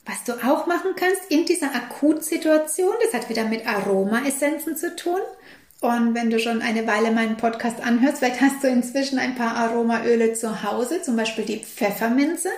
Was 0.05 0.25
du 0.25 0.33
auch 0.33 0.67
machen 0.67 0.91
kannst 0.97 1.21
in 1.29 1.45
dieser 1.45 1.73
Akutsituation, 1.73 2.93
das 3.01 3.13
hat 3.13 3.29
wieder 3.29 3.45
mit 3.45 3.65
Aromaessenzen 3.65 4.75
zu 4.75 4.97
tun. 4.97 5.21
Und 5.79 6.13
wenn 6.13 6.29
du 6.29 6.39
schon 6.39 6.61
eine 6.61 6.85
Weile 6.87 7.11
meinen 7.11 7.37
Podcast 7.37 7.81
anhörst, 7.81 8.17
vielleicht 8.17 8.41
hast 8.41 8.61
du 8.65 8.67
inzwischen 8.67 9.17
ein 9.17 9.35
paar 9.35 9.55
Aromaöle 9.55 10.33
zu 10.33 10.61
Hause, 10.61 11.01
zum 11.01 11.15
Beispiel 11.15 11.45
die 11.45 11.63
Pfefferminze. 11.63 12.49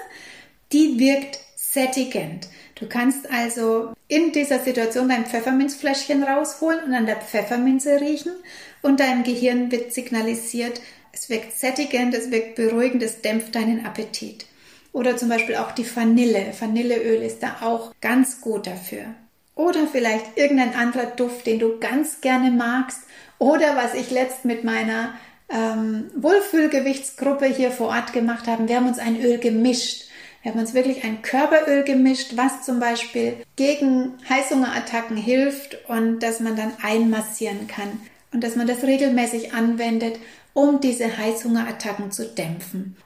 Die 0.71 0.97
wirkt 0.97 1.37
sättigend. 1.55 2.47
Du 2.81 2.87
kannst 2.87 3.31
also 3.31 3.93
in 4.07 4.31
dieser 4.31 4.59
Situation 4.59 5.07
dein 5.07 5.27
Pfefferminzfläschchen 5.27 6.23
rausholen 6.23 6.83
und 6.83 6.93
an 6.95 7.05
der 7.05 7.17
Pfefferminze 7.17 8.01
riechen 8.01 8.33
und 8.81 8.99
deinem 8.99 9.23
Gehirn 9.23 9.71
wird 9.71 9.93
signalisiert, 9.93 10.81
es 11.13 11.29
wirkt 11.29 11.55
sättigend, 11.57 12.15
es 12.15 12.31
wirkt 12.31 12.55
beruhigend, 12.55 13.03
es 13.03 13.21
dämpft 13.21 13.53
deinen 13.53 13.85
Appetit. 13.85 14.47
Oder 14.93 15.15
zum 15.15 15.29
Beispiel 15.29 15.57
auch 15.57 15.71
die 15.71 15.85
Vanille. 15.95 16.53
Vanilleöl 16.59 17.21
ist 17.21 17.43
da 17.43 17.57
auch 17.61 17.93
ganz 18.01 18.41
gut 18.41 18.65
dafür. 18.65 19.05
Oder 19.53 19.85
vielleicht 19.85 20.35
irgendein 20.35 20.73
anderer 20.73 21.05
Duft, 21.05 21.45
den 21.45 21.59
du 21.59 21.77
ganz 21.79 22.19
gerne 22.21 22.49
magst. 22.49 23.01
Oder 23.37 23.75
was 23.75 23.93
ich 23.93 24.09
letzt 24.09 24.43
mit 24.43 24.63
meiner 24.63 25.13
ähm, 25.49 26.09
Wohlfühlgewichtsgruppe 26.15 27.45
hier 27.45 27.69
vor 27.69 27.89
Ort 27.89 28.11
gemacht 28.11 28.47
haben. 28.47 28.67
Wir 28.67 28.77
haben 28.77 28.87
uns 28.87 28.99
ein 28.99 29.21
Öl 29.21 29.37
gemischt. 29.37 30.05
Wir 30.41 30.51
haben 30.51 30.59
uns 30.59 30.73
wirklich 30.73 31.03
ein 31.03 31.21
Körperöl 31.21 31.83
gemischt, 31.83 32.31
was 32.35 32.63
zum 32.63 32.79
Beispiel 32.79 33.37
gegen 33.55 34.13
Heißhungerattacken 34.27 35.15
hilft 35.15 35.77
und 35.87 36.19
dass 36.19 36.39
man 36.39 36.55
dann 36.55 36.73
einmassieren 36.81 37.67
kann 37.67 38.01
und 38.33 38.43
dass 38.43 38.55
man 38.55 38.65
das 38.65 38.83
regelmäßig 38.83 39.53
anwendet, 39.53 40.17
um 40.53 40.81
diese 40.81 41.17
Heißhungerattacken 41.17 42.11
zu 42.11 42.25
dämpfen. 42.25 42.97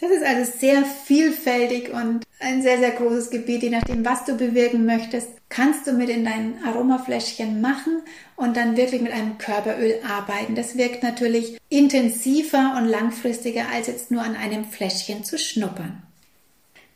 Das 0.00 0.10
ist 0.12 0.24
also 0.24 0.50
sehr 0.58 0.84
vielfältig 0.84 1.92
und 1.92 2.24
ein 2.38 2.62
sehr, 2.62 2.78
sehr 2.78 2.92
großes 2.92 3.30
Gebiet. 3.30 3.64
Je 3.64 3.70
nachdem, 3.70 4.04
was 4.04 4.24
du 4.24 4.36
bewirken 4.36 4.86
möchtest, 4.86 5.28
kannst 5.48 5.88
du 5.88 5.92
mit 5.92 6.08
in 6.08 6.24
dein 6.24 6.54
Aromafläschchen 6.64 7.60
machen 7.60 8.02
und 8.36 8.56
dann 8.56 8.76
wirklich 8.76 9.02
mit 9.02 9.12
einem 9.12 9.38
Körperöl 9.38 9.98
arbeiten. 10.08 10.54
Das 10.54 10.76
wirkt 10.76 11.02
natürlich 11.02 11.58
intensiver 11.68 12.76
und 12.78 12.86
langfristiger, 12.86 13.64
als 13.72 13.88
jetzt 13.88 14.12
nur 14.12 14.22
an 14.22 14.36
einem 14.36 14.64
Fläschchen 14.64 15.24
zu 15.24 15.36
schnuppern. 15.36 16.02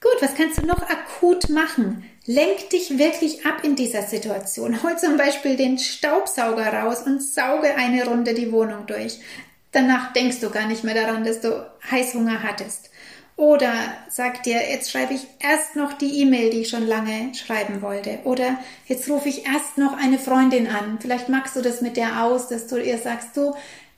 Gut, 0.02 0.20
was 0.20 0.34
kannst 0.34 0.60
du 0.60 0.66
noch 0.66 0.82
akut 0.82 1.48
machen? 1.48 2.04
Lenk 2.26 2.70
dich 2.70 2.98
wirklich 2.98 3.46
ab 3.46 3.62
in 3.62 3.76
dieser 3.76 4.02
Situation. 4.02 4.82
Hol 4.82 4.98
zum 4.98 5.16
Beispiel 5.16 5.56
den 5.56 5.78
Staubsauger 5.78 6.72
raus 6.72 7.02
und 7.02 7.22
sauge 7.22 7.76
eine 7.76 8.04
Runde 8.04 8.34
die 8.34 8.50
Wohnung 8.50 8.86
durch. 8.86 9.20
Danach 9.70 10.12
denkst 10.12 10.40
du 10.40 10.50
gar 10.50 10.66
nicht 10.66 10.82
mehr 10.82 10.94
daran, 10.94 11.24
dass 11.24 11.40
du 11.40 11.70
Heißhunger 11.88 12.42
hattest. 12.42 12.90
Oder 13.36 13.72
sag 14.08 14.42
dir, 14.42 14.60
jetzt 14.70 14.90
schreibe 14.90 15.14
ich 15.14 15.26
erst 15.38 15.74
noch 15.74 15.94
die 15.94 16.20
E-Mail, 16.20 16.50
die 16.50 16.62
ich 16.62 16.68
schon 16.68 16.86
lange 16.86 17.32
schreiben 17.34 17.80
wollte. 17.80 18.18
Oder 18.24 18.58
jetzt 18.86 19.08
rufe 19.08 19.28
ich 19.28 19.46
erst 19.46 19.78
noch 19.78 19.96
eine 19.96 20.18
Freundin 20.18 20.66
an. 20.66 20.98
Vielleicht 21.00 21.28
magst 21.28 21.56
du 21.56 21.62
das 21.62 21.80
mit 21.80 21.96
der 21.96 22.24
aus, 22.24 22.48
dass 22.48 22.66
du 22.66 22.76
ihr 22.76 22.98
sagst, 22.98 23.36
du, 23.36 23.54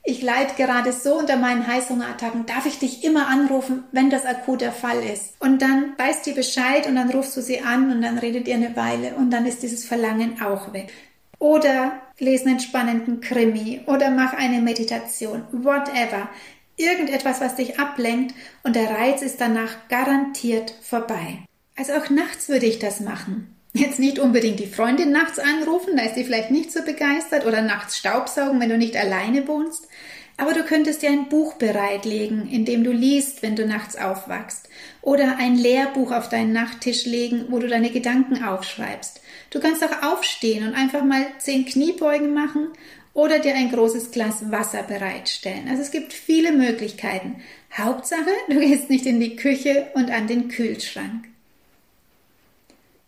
ich 0.06 0.20
leide 0.20 0.52
gerade 0.54 0.92
so 0.92 1.18
unter 1.18 1.36
meinen 1.36 1.66
Heißhungerattacken. 1.66 2.44
Darf 2.44 2.66
ich 2.66 2.78
dich 2.78 3.04
immer 3.04 3.26
anrufen, 3.28 3.84
wenn 3.90 4.10
das 4.10 4.26
akut 4.26 4.60
der 4.60 4.72
Fall 4.72 5.02
ist? 5.02 5.34
Und 5.40 5.62
dann 5.62 5.94
weißt 5.96 6.26
du 6.26 6.34
Bescheid 6.34 6.86
und 6.86 6.96
dann 6.96 7.10
rufst 7.10 7.34
du 7.36 7.40
sie 7.40 7.60
an 7.62 7.90
und 7.90 8.02
dann 8.02 8.18
redet 8.18 8.46
ihr 8.46 8.54
eine 8.54 8.76
Weile 8.76 9.14
und 9.14 9.30
dann 9.30 9.46
ist 9.46 9.62
dieses 9.62 9.86
Verlangen 9.86 10.42
auch 10.42 10.74
weg. 10.74 10.92
Oder 11.38 12.02
lesen 12.18 12.48
einen 12.48 12.60
spannenden 12.60 13.20
Krimi 13.20 13.80
oder 13.86 14.10
mach 14.10 14.34
eine 14.34 14.60
Meditation, 14.60 15.44
whatever 15.52 16.28
irgendetwas, 16.76 17.40
was 17.40 17.54
dich 17.56 17.78
ablenkt 17.78 18.34
und 18.62 18.76
der 18.76 18.90
Reiz 18.90 19.22
ist 19.22 19.40
danach 19.40 19.88
garantiert 19.88 20.74
vorbei. 20.82 21.38
Also 21.76 21.94
auch 21.94 22.10
nachts 22.10 22.48
würde 22.48 22.66
ich 22.66 22.78
das 22.78 23.00
machen. 23.00 23.56
Jetzt 23.76 23.98
nicht 23.98 24.20
unbedingt 24.20 24.60
die 24.60 24.68
Freundin 24.68 25.10
nachts 25.10 25.40
anrufen, 25.40 25.96
da 25.96 26.04
ist 26.04 26.14
sie 26.14 26.22
vielleicht 26.22 26.52
nicht 26.52 26.70
so 26.70 26.82
begeistert 26.82 27.44
oder 27.44 27.60
nachts 27.60 27.98
Staubsaugen, 27.98 28.60
wenn 28.60 28.68
du 28.68 28.78
nicht 28.78 28.96
alleine 28.96 29.48
wohnst. 29.48 29.88
Aber 30.36 30.52
du 30.52 30.62
könntest 30.62 31.02
dir 31.02 31.10
ein 31.10 31.28
Buch 31.28 31.54
bereitlegen, 31.54 32.48
in 32.48 32.64
dem 32.64 32.84
du 32.84 32.92
liest, 32.92 33.42
wenn 33.42 33.56
du 33.56 33.66
nachts 33.66 33.96
aufwachst. 33.96 34.68
Oder 35.02 35.38
ein 35.38 35.56
Lehrbuch 35.56 36.12
auf 36.12 36.28
deinen 36.28 36.52
Nachttisch 36.52 37.04
legen, 37.04 37.46
wo 37.48 37.58
du 37.58 37.66
deine 37.66 37.90
Gedanken 37.90 38.44
aufschreibst. 38.44 39.20
Du 39.50 39.58
kannst 39.58 39.82
auch 39.82 40.04
aufstehen 40.04 40.68
und 40.68 40.74
einfach 40.74 41.02
mal 41.02 41.26
zehn 41.38 41.66
Kniebeugen 41.66 42.32
machen 42.32 42.68
oder 43.12 43.40
dir 43.40 43.56
ein 43.56 43.72
großes 43.72 44.12
Glas 44.12 44.52
Wasser 44.52 44.84
bereitstellen. 44.84 45.66
Also 45.68 45.82
es 45.82 45.90
gibt 45.90 46.12
viele 46.12 46.52
Möglichkeiten. 46.52 47.42
Hauptsache, 47.76 48.30
du 48.48 48.60
gehst 48.60 48.88
nicht 48.88 49.06
in 49.06 49.18
die 49.18 49.34
Küche 49.34 49.88
und 49.94 50.12
an 50.12 50.28
den 50.28 50.46
Kühlschrank. 50.46 51.33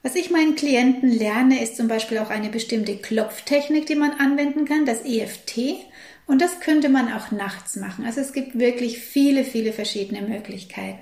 Was 0.06 0.14
ich 0.14 0.30
meinen 0.30 0.54
Klienten 0.54 1.10
lerne, 1.10 1.60
ist 1.60 1.76
zum 1.76 1.88
Beispiel 1.88 2.18
auch 2.18 2.30
eine 2.30 2.48
bestimmte 2.48 2.96
Klopftechnik, 2.96 3.86
die 3.86 3.96
man 3.96 4.12
anwenden 4.12 4.64
kann, 4.64 4.86
das 4.86 5.04
EFT. 5.04 5.84
Und 6.28 6.40
das 6.40 6.60
könnte 6.60 6.88
man 6.88 7.12
auch 7.12 7.32
nachts 7.32 7.74
machen. 7.74 8.04
Also 8.06 8.20
es 8.20 8.32
gibt 8.32 8.56
wirklich 8.56 9.00
viele, 9.00 9.42
viele 9.42 9.72
verschiedene 9.72 10.22
Möglichkeiten. 10.22 11.00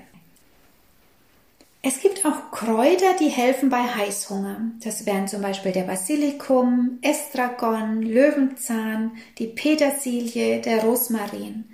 Es 1.83 1.99
gibt 1.99 2.25
auch 2.25 2.49
Kräuter, 2.49 3.13
die 3.19 3.29
helfen 3.29 3.69
bei 3.69 3.83
Heißhunger. 3.83 4.71
Das 4.83 5.05
wären 5.05 5.27
zum 5.27 5.43
Beispiel 5.43 5.71
der 5.71 5.83
Basilikum, 5.83 6.97
Estragon, 7.03 8.01
Löwenzahn, 8.01 9.11
die 9.37 9.45
Petersilie, 9.45 10.61
der 10.61 10.81
Rosmarin. 10.81 11.65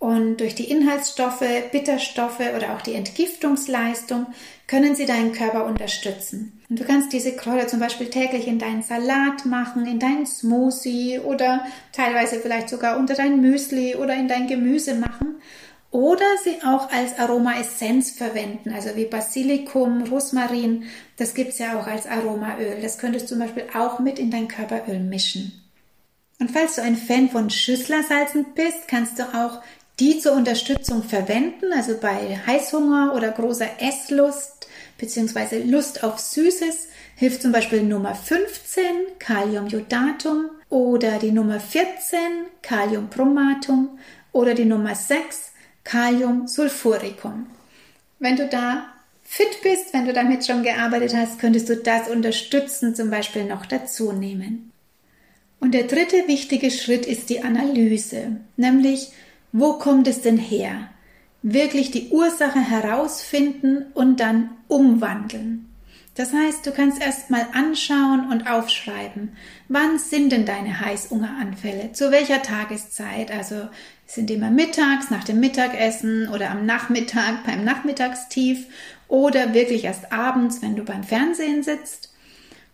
Und 0.00 0.38
durch 0.38 0.56
die 0.56 0.68
Inhaltsstoffe, 0.68 1.44
Bitterstoffe 1.70 2.40
oder 2.56 2.74
auch 2.74 2.82
die 2.82 2.94
Entgiftungsleistung 2.94 4.26
können 4.66 4.96
sie 4.96 5.06
deinen 5.06 5.30
Körper 5.30 5.64
unterstützen. 5.64 6.58
Und 6.72 6.80
du 6.80 6.84
kannst 6.84 7.12
diese 7.12 7.36
Kräuter 7.36 7.68
zum 7.68 7.80
Beispiel 7.80 8.08
täglich 8.08 8.48
in 8.48 8.58
deinen 8.58 8.82
Salat 8.82 9.44
machen, 9.44 9.84
in 9.84 9.98
deinen 9.98 10.24
Smoothie 10.24 11.18
oder 11.18 11.66
teilweise 11.92 12.36
vielleicht 12.36 12.70
sogar 12.70 12.96
unter 12.96 13.12
dein 13.12 13.42
Müsli 13.42 13.94
oder 13.94 14.14
in 14.14 14.26
dein 14.26 14.46
Gemüse 14.46 14.94
machen 14.94 15.34
oder 15.90 16.24
sie 16.42 16.62
auch 16.66 16.90
als 16.90 17.18
Aromaessenz 17.18 18.12
verwenden, 18.12 18.72
also 18.72 18.96
wie 18.96 19.04
Basilikum, 19.04 20.04
Rosmarin, 20.04 20.84
das 21.18 21.34
gibt's 21.34 21.58
ja 21.58 21.78
auch 21.78 21.86
als 21.86 22.06
Aromaöl. 22.06 22.80
Das 22.80 22.96
könntest 22.96 23.26
du 23.26 23.34
zum 23.34 23.40
Beispiel 23.40 23.64
auch 23.78 23.98
mit 23.98 24.18
in 24.18 24.30
dein 24.30 24.48
Körperöl 24.48 24.98
mischen. 24.98 25.52
Und 26.40 26.52
falls 26.52 26.76
du 26.76 26.82
ein 26.82 26.96
Fan 26.96 27.28
von 27.28 27.50
Schüsslersalzen 27.50 28.46
bist, 28.54 28.88
kannst 28.88 29.18
du 29.18 29.24
auch 29.24 29.60
die 30.00 30.20
zur 30.20 30.32
Unterstützung 30.32 31.02
verwenden, 31.02 31.70
also 31.76 31.98
bei 32.00 32.40
Heißhunger 32.46 33.12
oder 33.14 33.30
großer 33.30 33.68
Esslust 33.78 34.51
bzw. 35.02 35.64
Lust 35.64 36.04
auf 36.04 36.18
Süßes 36.18 36.88
hilft 37.16 37.42
zum 37.42 37.52
Beispiel 37.52 37.82
Nummer 37.82 38.14
15 38.14 38.84
Kaliumjodatum 39.18 40.48
oder 40.70 41.18
die 41.18 41.32
Nummer 41.32 41.58
14 41.58 42.18
Kaliumpromatum 42.62 43.98
oder 44.30 44.54
die 44.54 44.64
Nummer 44.64 44.94
6 44.94 45.50
Kaliumsulfuricum. 45.84 47.46
Wenn 48.20 48.36
du 48.36 48.46
da 48.46 48.86
fit 49.24 49.60
bist, 49.64 49.92
wenn 49.92 50.06
du 50.06 50.12
damit 50.12 50.46
schon 50.46 50.62
gearbeitet 50.62 51.14
hast, 51.16 51.40
könntest 51.40 51.68
du 51.68 51.76
das 51.76 52.08
unterstützen 52.08 52.94
zum 52.94 53.10
Beispiel 53.10 53.44
noch 53.44 53.66
dazu 53.66 54.12
nehmen. 54.12 54.70
Und 55.58 55.74
der 55.74 55.84
dritte 55.84 56.28
wichtige 56.28 56.70
Schritt 56.70 57.06
ist 57.06 57.28
die 57.28 57.42
Analyse, 57.42 58.36
nämlich 58.56 59.10
wo 59.50 59.74
kommt 59.74 60.06
es 60.06 60.22
denn 60.22 60.38
her? 60.38 60.88
Wirklich 61.42 61.90
die 61.90 62.08
Ursache 62.10 62.60
herausfinden 62.60 63.86
und 63.94 64.20
dann 64.20 64.50
umwandeln. 64.68 65.68
Das 66.14 66.34
heißt, 66.34 66.66
du 66.66 66.72
kannst 66.72 67.00
erst 67.00 67.30
mal 67.30 67.46
anschauen 67.54 68.28
und 68.30 68.46
aufschreiben, 68.46 69.34
wann 69.68 69.98
sind 69.98 70.30
denn 70.30 70.44
deine 70.44 70.80
Heißhungeranfälle, 70.80 71.92
zu 71.92 72.10
welcher 72.10 72.42
Tageszeit, 72.42 73.30
also 73.30 73.68
sind 74.06 74.30
immer 74.30 74.50
mittags, 74.50 75.10
nach 75.10 75.24
dem 75.24 75.40
Mittagessen 75.40 76.28
oder 76.28 76.50
am 76.50 76.66
Nachmittag 76.66 77.44
beim 77.46 77.64
Nachmittagstief 77.64 78.66
oder 79.08 79.54
wirklich 79.54 79.84
erst 79.84 80.12
abends, 80.12 80.60
wenn 80.60 80.76
du 80.76 80.84
beim 80.84 81.02
Fernsehen 81.02 81.62
sitzt. 81.62 82.12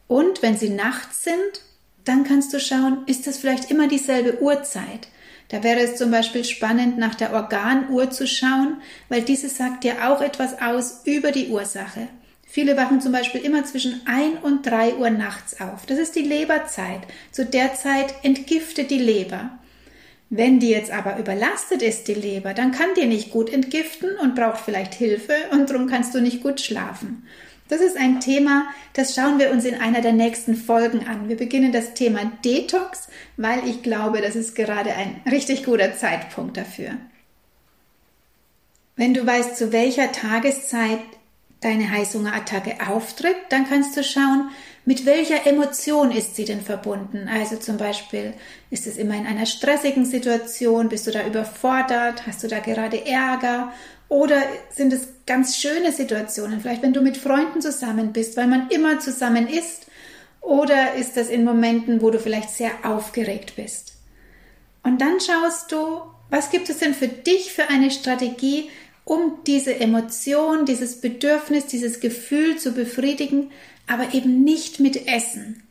Und 0.09 0.43
wenn 0.43 0.57
sie 0.57 0.71
nachts 0.71 1.23
sind, 1.23 1.63
dann 2.05 2.25
kannst 2.25 2.53
du 2.53 2.59
schauen, 2.59 3.05
ist 3.07 3.29
das 3.29 3.39
vielleicht 3.39 3.71
immer 3.71 3.87
dieselbe 3.87 4.43
Uhrzeit? 4.43 5.09
Da 5.49 5.63
wäre 5.63 5.81
es 5.81 5.97
zum 5.97 6.11
Beispiel 6.11 6.45
spannend, 6.45 6.99
nach 6.99 7.15
der 7.15 7.33
Organuhr 7.33 8.11
zu 8.11 8.27
schauen, 8.27 8.83
weil 9.09 9.23
diese 9.23 9.49
sagt 9.49 9.85
dir 9.85 10.09
auch 10.09 10.21
etwas 10.21 10.61
aus 10.61 11.03
über 11.05 11.33
die 11.33 11.49
Ursache. 11.49 12.09
Viele 12.47 12.77
wachen 12.77 13.01
zum 13.01 13.13
Beispiel 13.13 13.43
immer 13.43 13.65
zwischen 13.65 14.01
1 14.07 14.43
und 14.43 14.67
3 14.67 14.97
Uhr 14.97 15.11
nachts 15.11 15.61
auf. 15.61 15.85
Das 15.87 15.99
ist 15.99 16.17
die 16.17 16.23
Leberzeit. 16.23 17.01
Zu 17.31 17.45
der 17.45 17.75
Zeit 17.75 18.15
entgiftet 18.23 18.91
die 18.91 18.99
Leber. 18.99 19.51
Wenn 20.31 20.59
die 20.59 20.69
jetzt 20.69 20.91
aber 20.91 21.19
überlastet 21.19 21.83
ist, 21.83 22.09
die 22.09 22.15
Leber, 22.15 22.53
dann 22.53 22.73
kann 22.73 22.89
die 22.97 23.07
nicht 23.07 23.31
gut 23.31 23.51
entgiften 23.51 24.11
und 24.21 24.35
braucht 24.35 24.61
vielleicht 24.61 24.95
Hilfe 24.95 25.35
und 25.53 25.71
darum 25.71 25.87
kannst 25.87 26.15
du 26.15 26.21
nicht 26.21 26.43
gut 26.43 26.61
schlafen. 26.61 27.27
Das 27.69 27.81
ist 27.83 27.99
ein 27.99 28.21
Thema, 28.21 28.67
das 28.95 29.15
schauen 29.15 29.39
wir 29.39 29.51
uns 29.51 29.65
in 29.65 29.75
einer 29.75 30.01
der 30.01 30.15
nächsten 30.15 30.57
Folgen 30.57 31.07
an. 31.07 31.29
Wir 31.29 31.37
beginnen 31.37 31.71
das 31.71 31.93
Thema 31.93 32.33
Detox, 32.45 33.09
weil 33.37 33.67
ich 33.69 33.83
glaube, 33.83 34.23
das 34.23 34.37
ist 34.37 34.55
gerade 34.55 34.95
ein 34.95 35.21
richtig 35.31 35.65
guter 35.65 35.95
Zeitpunkt 35.95 36.57
dafür. 36.57 36.93
Wenn 38.97 39.15
du 39.15 39.25
weißt, 39.25 39.57
zu 39.57 39.71
welcher 39.71 40.11
Tageszeit 40.13 41.01
deine 41.61 41.91
Heißhungerattacke 41.91 42.77
auftritt, 42.89 43.37
dann 43.51 43.69
kannst 43.69 43.97
du 43.97 44.03
schauen, 44.03 44.51
mit 44.85 45.05
welcher 45.05 45.47
Emotion 45.47 46.11
ist 46.11 46.37
sie 46.37 46.47
denn 46.47 46.63
verbunden? 46.63 47.29
Also 47.29 47.57
zum 47.57 47.77
Beispiel, 47.77 48.33
ist 48.71 48.87
es 48.87 48.97
immer 48.97 49.15
in 49.17 49.27
einer 49.27 49.45
stressigen 49.45 50.07
Situation? 50.07 50.89
Bist 50.89 51.07
du 51.07 51.11
da 51.11 51.27
überfordert? 51.27 52.27
Hast 52.27 52.43
du 52.43 52.49
da 52.49 52.61
gerade 52.61 53.05
Ärger? 53.05 53.73
Oder 54.09 54.43
sind 54.71 54.93
es 54.93 55.09
ganz 55.27 55.57
schöne 55.57 55.93
Situationen? 55.93 56.61
Vielleicht, 56.61 56.83
wenn 56.83 56.93
du 56.93 57.03
mit 57.03 57.17
Freunden 57.17 57.61
zusammen 57.61 58.13
bist, 58.13 58.37
weil 58.37 58.47
man 58.47 58.69
immer 58.71 59.01
zusammen 59.01 59.47
ist? 59.47 59.87
Oder 60.41 60.95
ist 60.95 61.17
das 61.17 61.29
in 61.29 61.45
Momenten, 61.45 62.01
wo 62.01 62.11
du 62.11 62.19
vielleicht 62.19 62.51
sehr 62.51 62.71
aufgeregt 62.85 63.55
bist? 63.57 63.95
Und 64.83 65.01
dann 65.01 65.21
schaust 65.21 65.73
du, 65.73 66.01
was 66.31 66.51
gibt 66.51 66.71
es 66.71 66.79
denn 66.79 66.95
für 66.95 67.09
dich 67.09 67.53
für 67.53 67.69
eine 67.69 67.91
Strategie, 67.91 68.71
um 69.05 69.39
diese 69.47 69.75
Emotion, 69.79 70.65
dieses 70.65 71.01
Bedürfnis, 71.01 71.67
dieses 71.67 72.01
Gefühl 72.01 72.59
zu 72.59 72.73
befriedigen, 72.73 73.51
aber 73.87 74.15
eben 74.15 74.45
nicht 74.45 74.81
mit 74.81 75.09
Essen. 75.09 75.63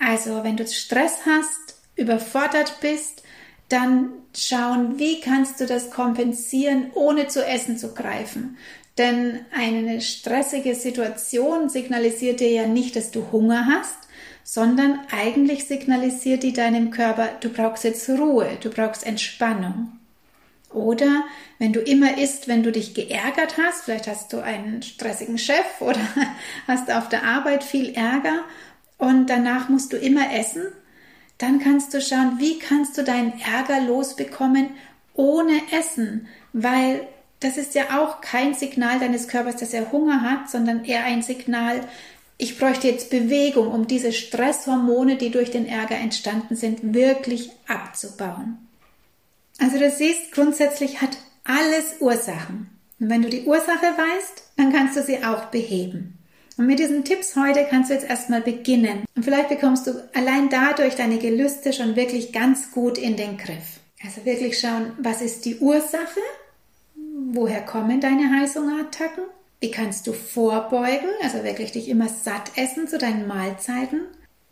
Also 0.00 0.42
wenn 0.44 0.56
du 0.56 0.66
Stress 0.66 1.18
hast, 1.26 1.76
überfordert 1.96 2.80
bist, 2.80 3.22
dann 3.70 4.10
schauen, 4.36 4.98
wie 4.98 5.20
kannst 5.20 5.60
du 5.60 5.66
das 5.66 5.90
kompensieren, 5.90 6.90
ohne 6.94 7.28
zu 7.28 7.44
essen 7.44 7.78
zu 7.78 7.94
greifen. 7.94 8.58
Denn 8.98 9.40
eine 9.52 10.00
stressige 10.00 10.74
Situation 10.74 11.68
signalisiert 11.68 12.40
dir 12.40 12.50
ja 12.50 12.66
nicht, 12.66 12.96
dass 12.96 13.10
du 13.10 13.32
Hunger 13.32 13.66
hast, 13.66 13.96
sondern 14.44 14.98
eigentlich 15.10 15.64
signalisiert 15.66 16.42
die 16.42 16.52
deinem 16.52 16.90
Körper, 16.90 17.30
du 17.40 17.48
brauchst 17.48 17.84
jetzt 17.84 18.08
Ruhe, 18.10 18.58
du 18.60 18.68
brauchst 18.68 19.06
Entspannung. 19.06 19.92
Oder 20.72 21.24
wenn 21.58 21.72
du 21.72 21.80
immer 21.80 22.18
isst, 22.18 22.46
wenn 22.46 22.62
du 22.62 22.70
dich 22.70 22.94
geärgert 22.94 23.56
hast, 23.58 23.84
vielleicht 23.84 24.06
hast 24.06 24.32
du 24.32 24.40
einen 24.40 24.82
stressigen 24.82 25.38
Chef 25.38 25.80
oder 25.80 26.00
hast 26.68 26.90
auf 26.90 27.08
der 27.08 27.24
Arbeit 27.24 27.64
viel 27.64 27.94
Ärger 27.94 28.44
und 28.98 29.26
danach 29.26 29.68
musst 29.68 29.92
du 29.92 29.96
immer 29.96 30.34
essen, 30.34 30.64
dann 31.40 31.58
kannst 31.58 31.94
du 31.94 32.00
schauen, 32.00 32.38
wie 32.38 32.58
kannst 32.58 32.98
du 32.98 33.02
deinen 33.02 33.32
Ärger 33.40 33.80
losbekommen 33.80 34.70
ohne 35.14 35.60
Essen, 35.72 36.28
weil 36.52 37.06
das 37.40 37.56
ist 37.56 37.74
ja 37.74 37.98
auch 37.98 38.20
kein 38.20 38.54
Signal 38.54 38.98
deines 38.98 39.26
Körpers, 39.26 39.56
dass 39.56 39.72
er 39.72 39.90
Hunger 39.90 40.20
hat, 40.20 40.50
sondern 40.50 40.84
eher 40.84 41.04
ein 41.04 41.22
Signal, 41.22 41.80
ich 42.36 42.58
bräuchte 42.58 42.88
jetzt 42.88 43.10
Bewegung, 43.10 43.70
um 43.70 43.86
diese 43.86 44.12
Stresshormone, 44.12 45.16
die 45.16 45.30
durch 45.30 45.50
den 45.50 45.66
Ärger 45.66 45.96
entstanden 45.96 46.56
sind, 46.56 46.94
wirklich 46.94 47.50
abzubauen. 47.66 48.56
Also 49.58 49.78
du 49.78 49.90
siehst, 49.90 50.32
grundsätzlich 50.32 51.02
hat 51.02 51.18
alles 51.44 51.96
Ursachen. 52.00 52.70
Und 52.98 53.10
wenn 53.10 53.20
du 53.22 53.28
die 53.28 53.44
Ursache 53.44 53.86
weißt, 53.86 54.42
dann 54.56 54.72
kannst 54.72 54.96
du 54.96 55.02
sie 55.02 55.22
auch 55.22 55.46
beheben. 55.46 56.16
Und 56.60 56.66
mit 56.66 56.78
diesen 56.78 57.04
Tipps 57.04 57.36
heute 57.36 57.64
kannst 57.70 57.88
du 57.88 57.94
jetzt 57.94 58.06
erstmal 58.06 58.42
beginnen. 58.42 59.06
Und 59.16 59.22
vielleicht 59.22 59.48
bekommst 59.48 59.86
du 59.86 59.92
allein 60.12 60.50
dadurch 60.50 60.94
deine 60.94 61.16
Gelüste 61.16 61.72
schon 61.72 61.96
wirklich 61.96 62.34
ganz 62.34 62.70
gut 62.72 62.98
in 62.98 63.16
den 63.16 63.38
Griff. 63.38 63.80
Also 64.04 64.26
wirklich 64.26 64.58
schauen, 64.58 64.92
was 64.98 65.22
ist 65.22 65.46
die 65.46 65.56
Ursache? 65.56 66.20
Woher 67.32 67.62
kommen 67.62 68.02
deine 68.02 68.28
Heißhungerattacken? 68.38 69.24
Wie 69.60 69.70
kannst 69.70 70.06
du 70.06 70.12
vorbeugen? 70.12 71.08
Also 71.22 71.44
wirklich 71.44 71.72
dich 71.72 71.88
immer 71.88 72.08
satt 72.10 72.50
essen 72.56 72.86
zu 72.88 72.98
deinen 72.98 73.26
Mahlzeiten 73.26 74.02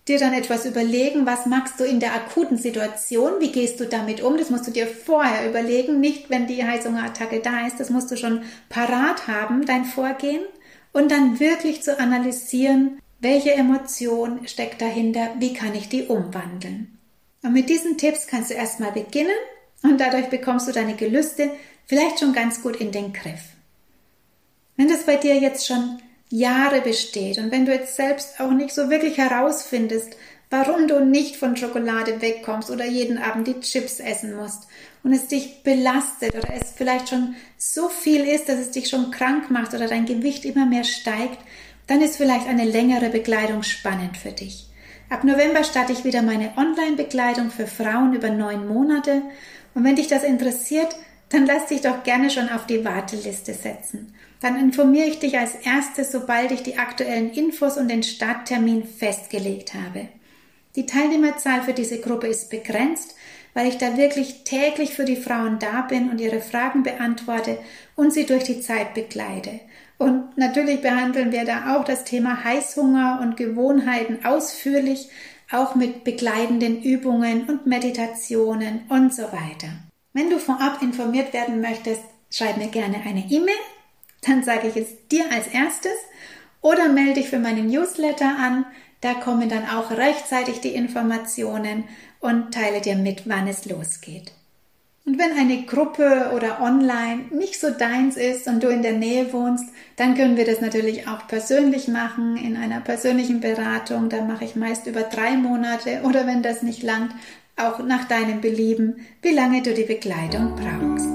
dir 0.09 0.19
dann 0.19 0.33
etwas 0.33 0.65
überlegen, 0.65 1.27
was 1.27 1.47
magst 1.47 1.79
du 1.79 1.85
in 1.85 2.01
der 2.01 2.15
akuten 2.15 2.57
Situation, 2.57 3.33
wie 3.41 3.53
gehst 3.53 3.79
du 3.79 3.85
damit 3.85 4.23
um, 4.23 4.39
das 4.39 4.51
musst 4.51 4.67
du 4.67 4.71
dir 4.71 4.87
vorher 4.87 5.49
überlegen, 5.49 6.01
nicht 6.01 6.31
wenn 6.31 6.47
die 6.47 6.65
Heißhungerattacke 6.65 7.41
da 7.41 7.67
ist, 7.67 7.79
das 7.79 7.91
musst 7.91 8.11
du 8.11 8.17
schon 8.17 8.43
parat 8.69 9.29
haben, 9.29 9.67
dein 9.67 9.85
Vorgehen 9.85 10.41
und 10.93 11.11
dann 11.11 11.41
wirklich 11.41 11.83
zu 11.83 11.99
analysieren, 11.99 13.01
welche 13.21 13.53
Emotion 13.53 14.47
steckt 14.47 14.81
dahinter, 14.81 15.35
wie 15.39 15.55
kann 15.55 15.75
ich 15.75 15.89
die 15.89 16.05
umwandeln. 16.05 16.99
Und 17.43 17.53
mit 17.53 17.69
diesen 17.69 17.99
Tipps 17.99 18.27
kannst 18.27 18.51
du 18.51 18.55
erstmal 18.55 18.93
beginnen 18.93 19.37
und 19.83 20.01
dadurch 20.01 20.27
bekommst 20.27 20.69
du 20.69 20.73
deine 20.73 20.95
Gelüste 20.95 21.51
vielleicht 21.87 22.21
schon 22.21 22.33
ganz 22.33 22.63
gut 22.63 22.77
in 22.77 22.93
den 22.93 23.13
Griff. 23.13 23.41
Wenn 24.77 24.89
das 24.89 25.05
bei 25.05 25.17
dir 25.17 25.37
jetzt 25.37 25.67
schon 25.67 26.01
Jahre 26.31 26.81
besteht 26.81 27.39
und 27.39 27.51
wenn 27.51 27.65
du 27.65 27.73
jetzt 27.73 27.97
selbst 27.97 28.41
auch 28.41 28.51
nicht 28.51 28.75
so 28.75 28.91
wirklich 28.91 29.19
herausfindest, 29.19 30.17
warum 30.51 30.87
du 30.89 31.05
nicht 31.05 31.37
von 31.37 31.57
Schokolade 31.57 32.21
wegkommst 32.21 32.71
oder 32.71 32.85
jeden 32.85 33.19
Abend 33.19 33.47
die 33.47 33.61
Chips 33.61 34.01
essen 34.01 34.35
musst 34.37 34.67
und 35.03 35.13
es 35.13 35.29
dich 35.29 35.63
belastet 35.63 36.35
oder 36.35 36.53
es 36.55 36.73
vielleicht 36.77 37.09
schon 37.09 37.37
so 37.57 37.89
viel 37.89 38.25
ist, 38.25 38.49
dass 38.49 38.59
es 38.59 38.71
dich 38.71 38.89
schon 38.89 39.11
krank 39.11 39.51
macht 39.51 39.75
oder 39.75 39.87
dein 39.87 40.07
Gewicht 40.07 40.45
immer 40.45 40.67
mehr 40.67 40.85
steigt, 40.85 41.39
dann 41.87 42.03
ist 42.03 42.17
vielleicht 42.17 42.47
eine 42.47 42.65
längere 42.65 43.09
Begleitung 43.09 43.63
spannend 43.63 44.17
für 44.17 44.33
dich. 44.33 44.69
Ab 45.11 45.25
November 45.25 45.65
starte 45.65 45.93
ich 45.93 46.05
wieder 46.05 46.21
meine 46.21 46.53
Online-Begleitung 46.57 47.51
für 47.51 47.67
Frauen 47.67 48.13
über 48.15 48.29
neun 48.29 48.69
Monate. 48.69 49.23
Und 49.75 49.85
wenn 49.85 49.97
dich 49.97 50.09
das 50.09 50.23
interessiert, 50.23 50.95
dann 51.31 51.47
lass 51.47 51.67
dich 51.67 51.81
doch 51.81 52.03
gerne 52.03 52.31
schon 52.31 52.51
auf 52.51 52.67
die 52.67 52.85
Warteliste 52.85 53.55
setzen. 53.55 54.15
Dann 54.41 54.59
informiere 54.59 55.07
ich 55.07 55.19
dich 55.19 55.39
als 55.39 55.55
erstes, 55.55 56.13
sobald 56.13 56.53
ich 56.53 56.63
die 56.63 56.79
aktuellen 56.79 57.31
Infos 57.33 57.77
und 57.77 57.89
den 57.89 58.03
Starttermin 58.03 58.85
festgelegt 58.85 59.75
habe. 59.75 60.09
Die 60.77 60.87
Teilnehmerzahl 60.87 61.63
für 61.63 61.73
diese 61.73 62.01
Gruppe 62.01 62.29
ist 62.29 62.51
begrenzt, 62.51 63.15
weil 63.59 63.67
ich 63.67 63.79
da 63.79 63.97
wirklich 63.97 64.45
täglich 64.45 64.95
für 64.95 65.05
die 65.05 65.17
Frauen 65.17 65.59
da 65.59 65.81
bin 65.81 66.11
und 66.11 66.21
ihre 66.21 66.41
Fragen 66.41 66.85
beantworte 66.85 67.59
und 67.97 68.13
sie 68.13 68.25
durch 68.25 68.45
die 68.45 68.61
Zeit 68.61 68.95
begleite. 68.95 69.59
Und 69.99 70.39
natürlich 70.39 70.81
behandeln 70.81 71.33
wir 71.33 71.45
da 71.45 71.75
auch 71.75 71.83
das 71.83 72.05
Thema 72.05 72.45
Heißhunger 72.45 73.19
und 73.21 73.37
Gewohnheiten 73.37 74.25
ausführlich, 74.25 75.09
auch 75.51 75.75
mit 75.75 76.05
begleitenden 76.05 76.85
Übungen 76.85 77.49
und 77.49 77.67
Meditationen 77.67 78.83
und 78.91 79.13
so 79.13 79.25
weiter. 79.25 79.71
Wenn 80.13 80.31
du 80.31 80.39
vorab 80.39 80.81
informiert 80.81 81.33
werden 81.33 81.61
möchtest, 81.61 82.03
schreib 82.31 82.59
mir 82.59 82.69
gerne 82.69 82.99
eine 83.05 83.25
E-Mail, 83.29 83.59
dann 84.25 84.45
sage 84.45 84.69
ich 84.69 84.77
es 84.77 85.09
dir 85.09 85.25
als 85.33 85.49
erstes 85.49 85.97
oder 86.61 86.89
melde 86.93 87.15
dich 87.15 87.29
für 87.29 87.41
meinen 87.41 87.67
Newsletter 87.67 88.37
an, 88.39 88.67
da 89.01 89.15
kommen 89.15 89.49
dann 89.49 89.65
auch 89.69 89.91
rechtzeitig 89.91 90.61
die 90.61 90.75
Informationen 90.75 91.85
und 92.21 92.53
teile 92.53 92.81
dir 92.81 92.97
mit, 92.97 93.29
wann 93.29 93.47
es 93.49 93.65
losgeht. 93.65 94.33
Und 95.09 95.19
wenn 95.19 95.39
eine 95.39 95.63
Gruppe 95.63 96.33
oder 96.37 96.61
online 96.61 97.25
nicht 97.31 97.59
so 97.59 97.71
deins 97.71 98.19
ist 98.19 98.47
und 98.47 98.63
du 98.63 98.69
in 98.69 98.83
der 98.83 98.93
Nähe 98.93 99.33
wohnst, 99.33 99.65
dann 99.97 100.15
können 100.15 100.37
wir 100.37 100.45
das 100.45 100.61
natürlich 100.61 101.09
auch 101.09 101.27
persönlich 101.27 101.89
machen, 101.89 102.37
in 102.37 102.59
einer 102.59 102.81
persönlichen 102.81 103.41
Beratung. 103.41 104.11
Da 104.11 104.23
mache 104.23 104.45
ich 104.45 104.55
meist 104.55 104.87
über 104.87 105.01
drei 105.05 105.39
Monate 105.39 106.03
oder 106.05 106.27
wenn 106.27 106.43
das 106.43 106.63
nicht 106.63 106.83
langt, 106.83 107.13
auch 107.57 107.79
nach 107.79 108.07
deinem 108.07 108.43
Belieben, 108.43 109.07
wie 109.23 109.33
lange 109.33 109.63
du 109.63 109.73
die 109.73 109.85
Begleitung 109.85 110.55
brauchst. 110.55 111.09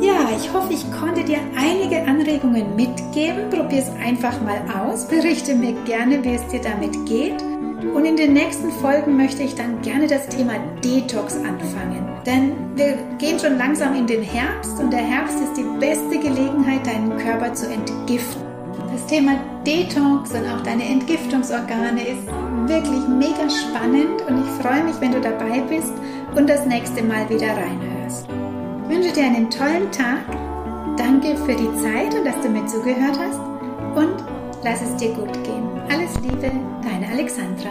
Ja, 0.00 0.30
ich 0.34 0.52
hoffe, 0.52 0.72
ich 0.72 0.84
konnte 0.92 1.24
dir 1.24 1.40
einige 1.56 2.02
Anregungen 2.02 2.76
mitgeben. 2.76 3.50
Probier 3.50 3.80
es 3.80 3.90
einfach 4.02 4.40
mal 4.40 4.62
aus. 4.72 5.08
Berichte 5.08 5.56
mir 5.56 5.74
gerne, 5.84 6.24
wie 6.24 6.36
es 6.36 6.46
dir 6.46 6.60
damit 6.60 6.92
geht. 7.06 7.42
Und 7.94 8.04
in 8.04 8.16
den 8.16 8.32
nächsten 8.34 8.70
Folgen 8.70 9.16
möchte 9.16 9.42
ich 9.42 9.54
dann 9.54 9.80
gerne 9.82 10.06
das 10.06 10.28
Thema 10.28 10.54
Detox 10.84 11.36
anfangen. 11.36 12.06
Denn 12.26 12.52
wir 12.76 12.98
gehen 13.18 13.38
schon 13.38 13.56
langsam 13.56 13.94
in 13.94 14.06
den 14.06 14.22
Herbst 14.22 14.78
und 14.78 14.92
der 14.92 15.00
Herbst 15.00 15.36
ist 15.40 15.56
die 15.56 15.66
beste 15.78 16.18
Gelegenheit, 16.18 16.86
deinen 16.86 17.16
Körper 17.16 17.52
zu 17.54 17.66
entgiften. 17.70 18.42
Das 18.92 19.06
Thema 19.06 19.32
Detox 19.66 20.32
und 20.32 20.46
auch 20.46 20.62
deine 20.62 20.84
Entgiftungsorgane 20.84 22.06
ist 22.06 22.26
wirklich 22.66 23.08
mega 23.08 23.48
spannend 23.48 24.22
und 24.28 24.44
ich 24.44 24.62
freue 24.62 24.84
mich, 24.84 25.00
wenn 25.00 25.12
du 25.12 25.20
dabei 25.20 25.60
bist 25.60 25.92
und 26.36 26.48
das 26.48 26.66
nächste 26.66 27.02
Mal 27.02 27.28
wieder 27.30 27.48
reinhörst. 27.48 28.26
Ich 28.28 28.96
wünsche 28.96 29.12
dir 29.12 29.24
einen 29.24 29.48
tollen 29.48 29.90
Tag. 29.90 30.18
Danke 30.96 31.36
für 31.36 31.54
die 31.54 31.72
Zeit 31.80 32.14
und 32.14 32.26
dass 32.26 32.40
du 32.42 32.48
mir 32.48 32.66
zugehört 32.66 33.18
hast 33.18 33.40
und 33.96 34.24
lass 34.62 34.82
es 34.82 34.96
dir 34.96 35.14
gut 35.14 35.32
gehen. 35.44 35.69
Alles 35.90 36.14
Liebe, 36.20 36.52
deine 36.84 37.08
Alexandra. 37.10 37.70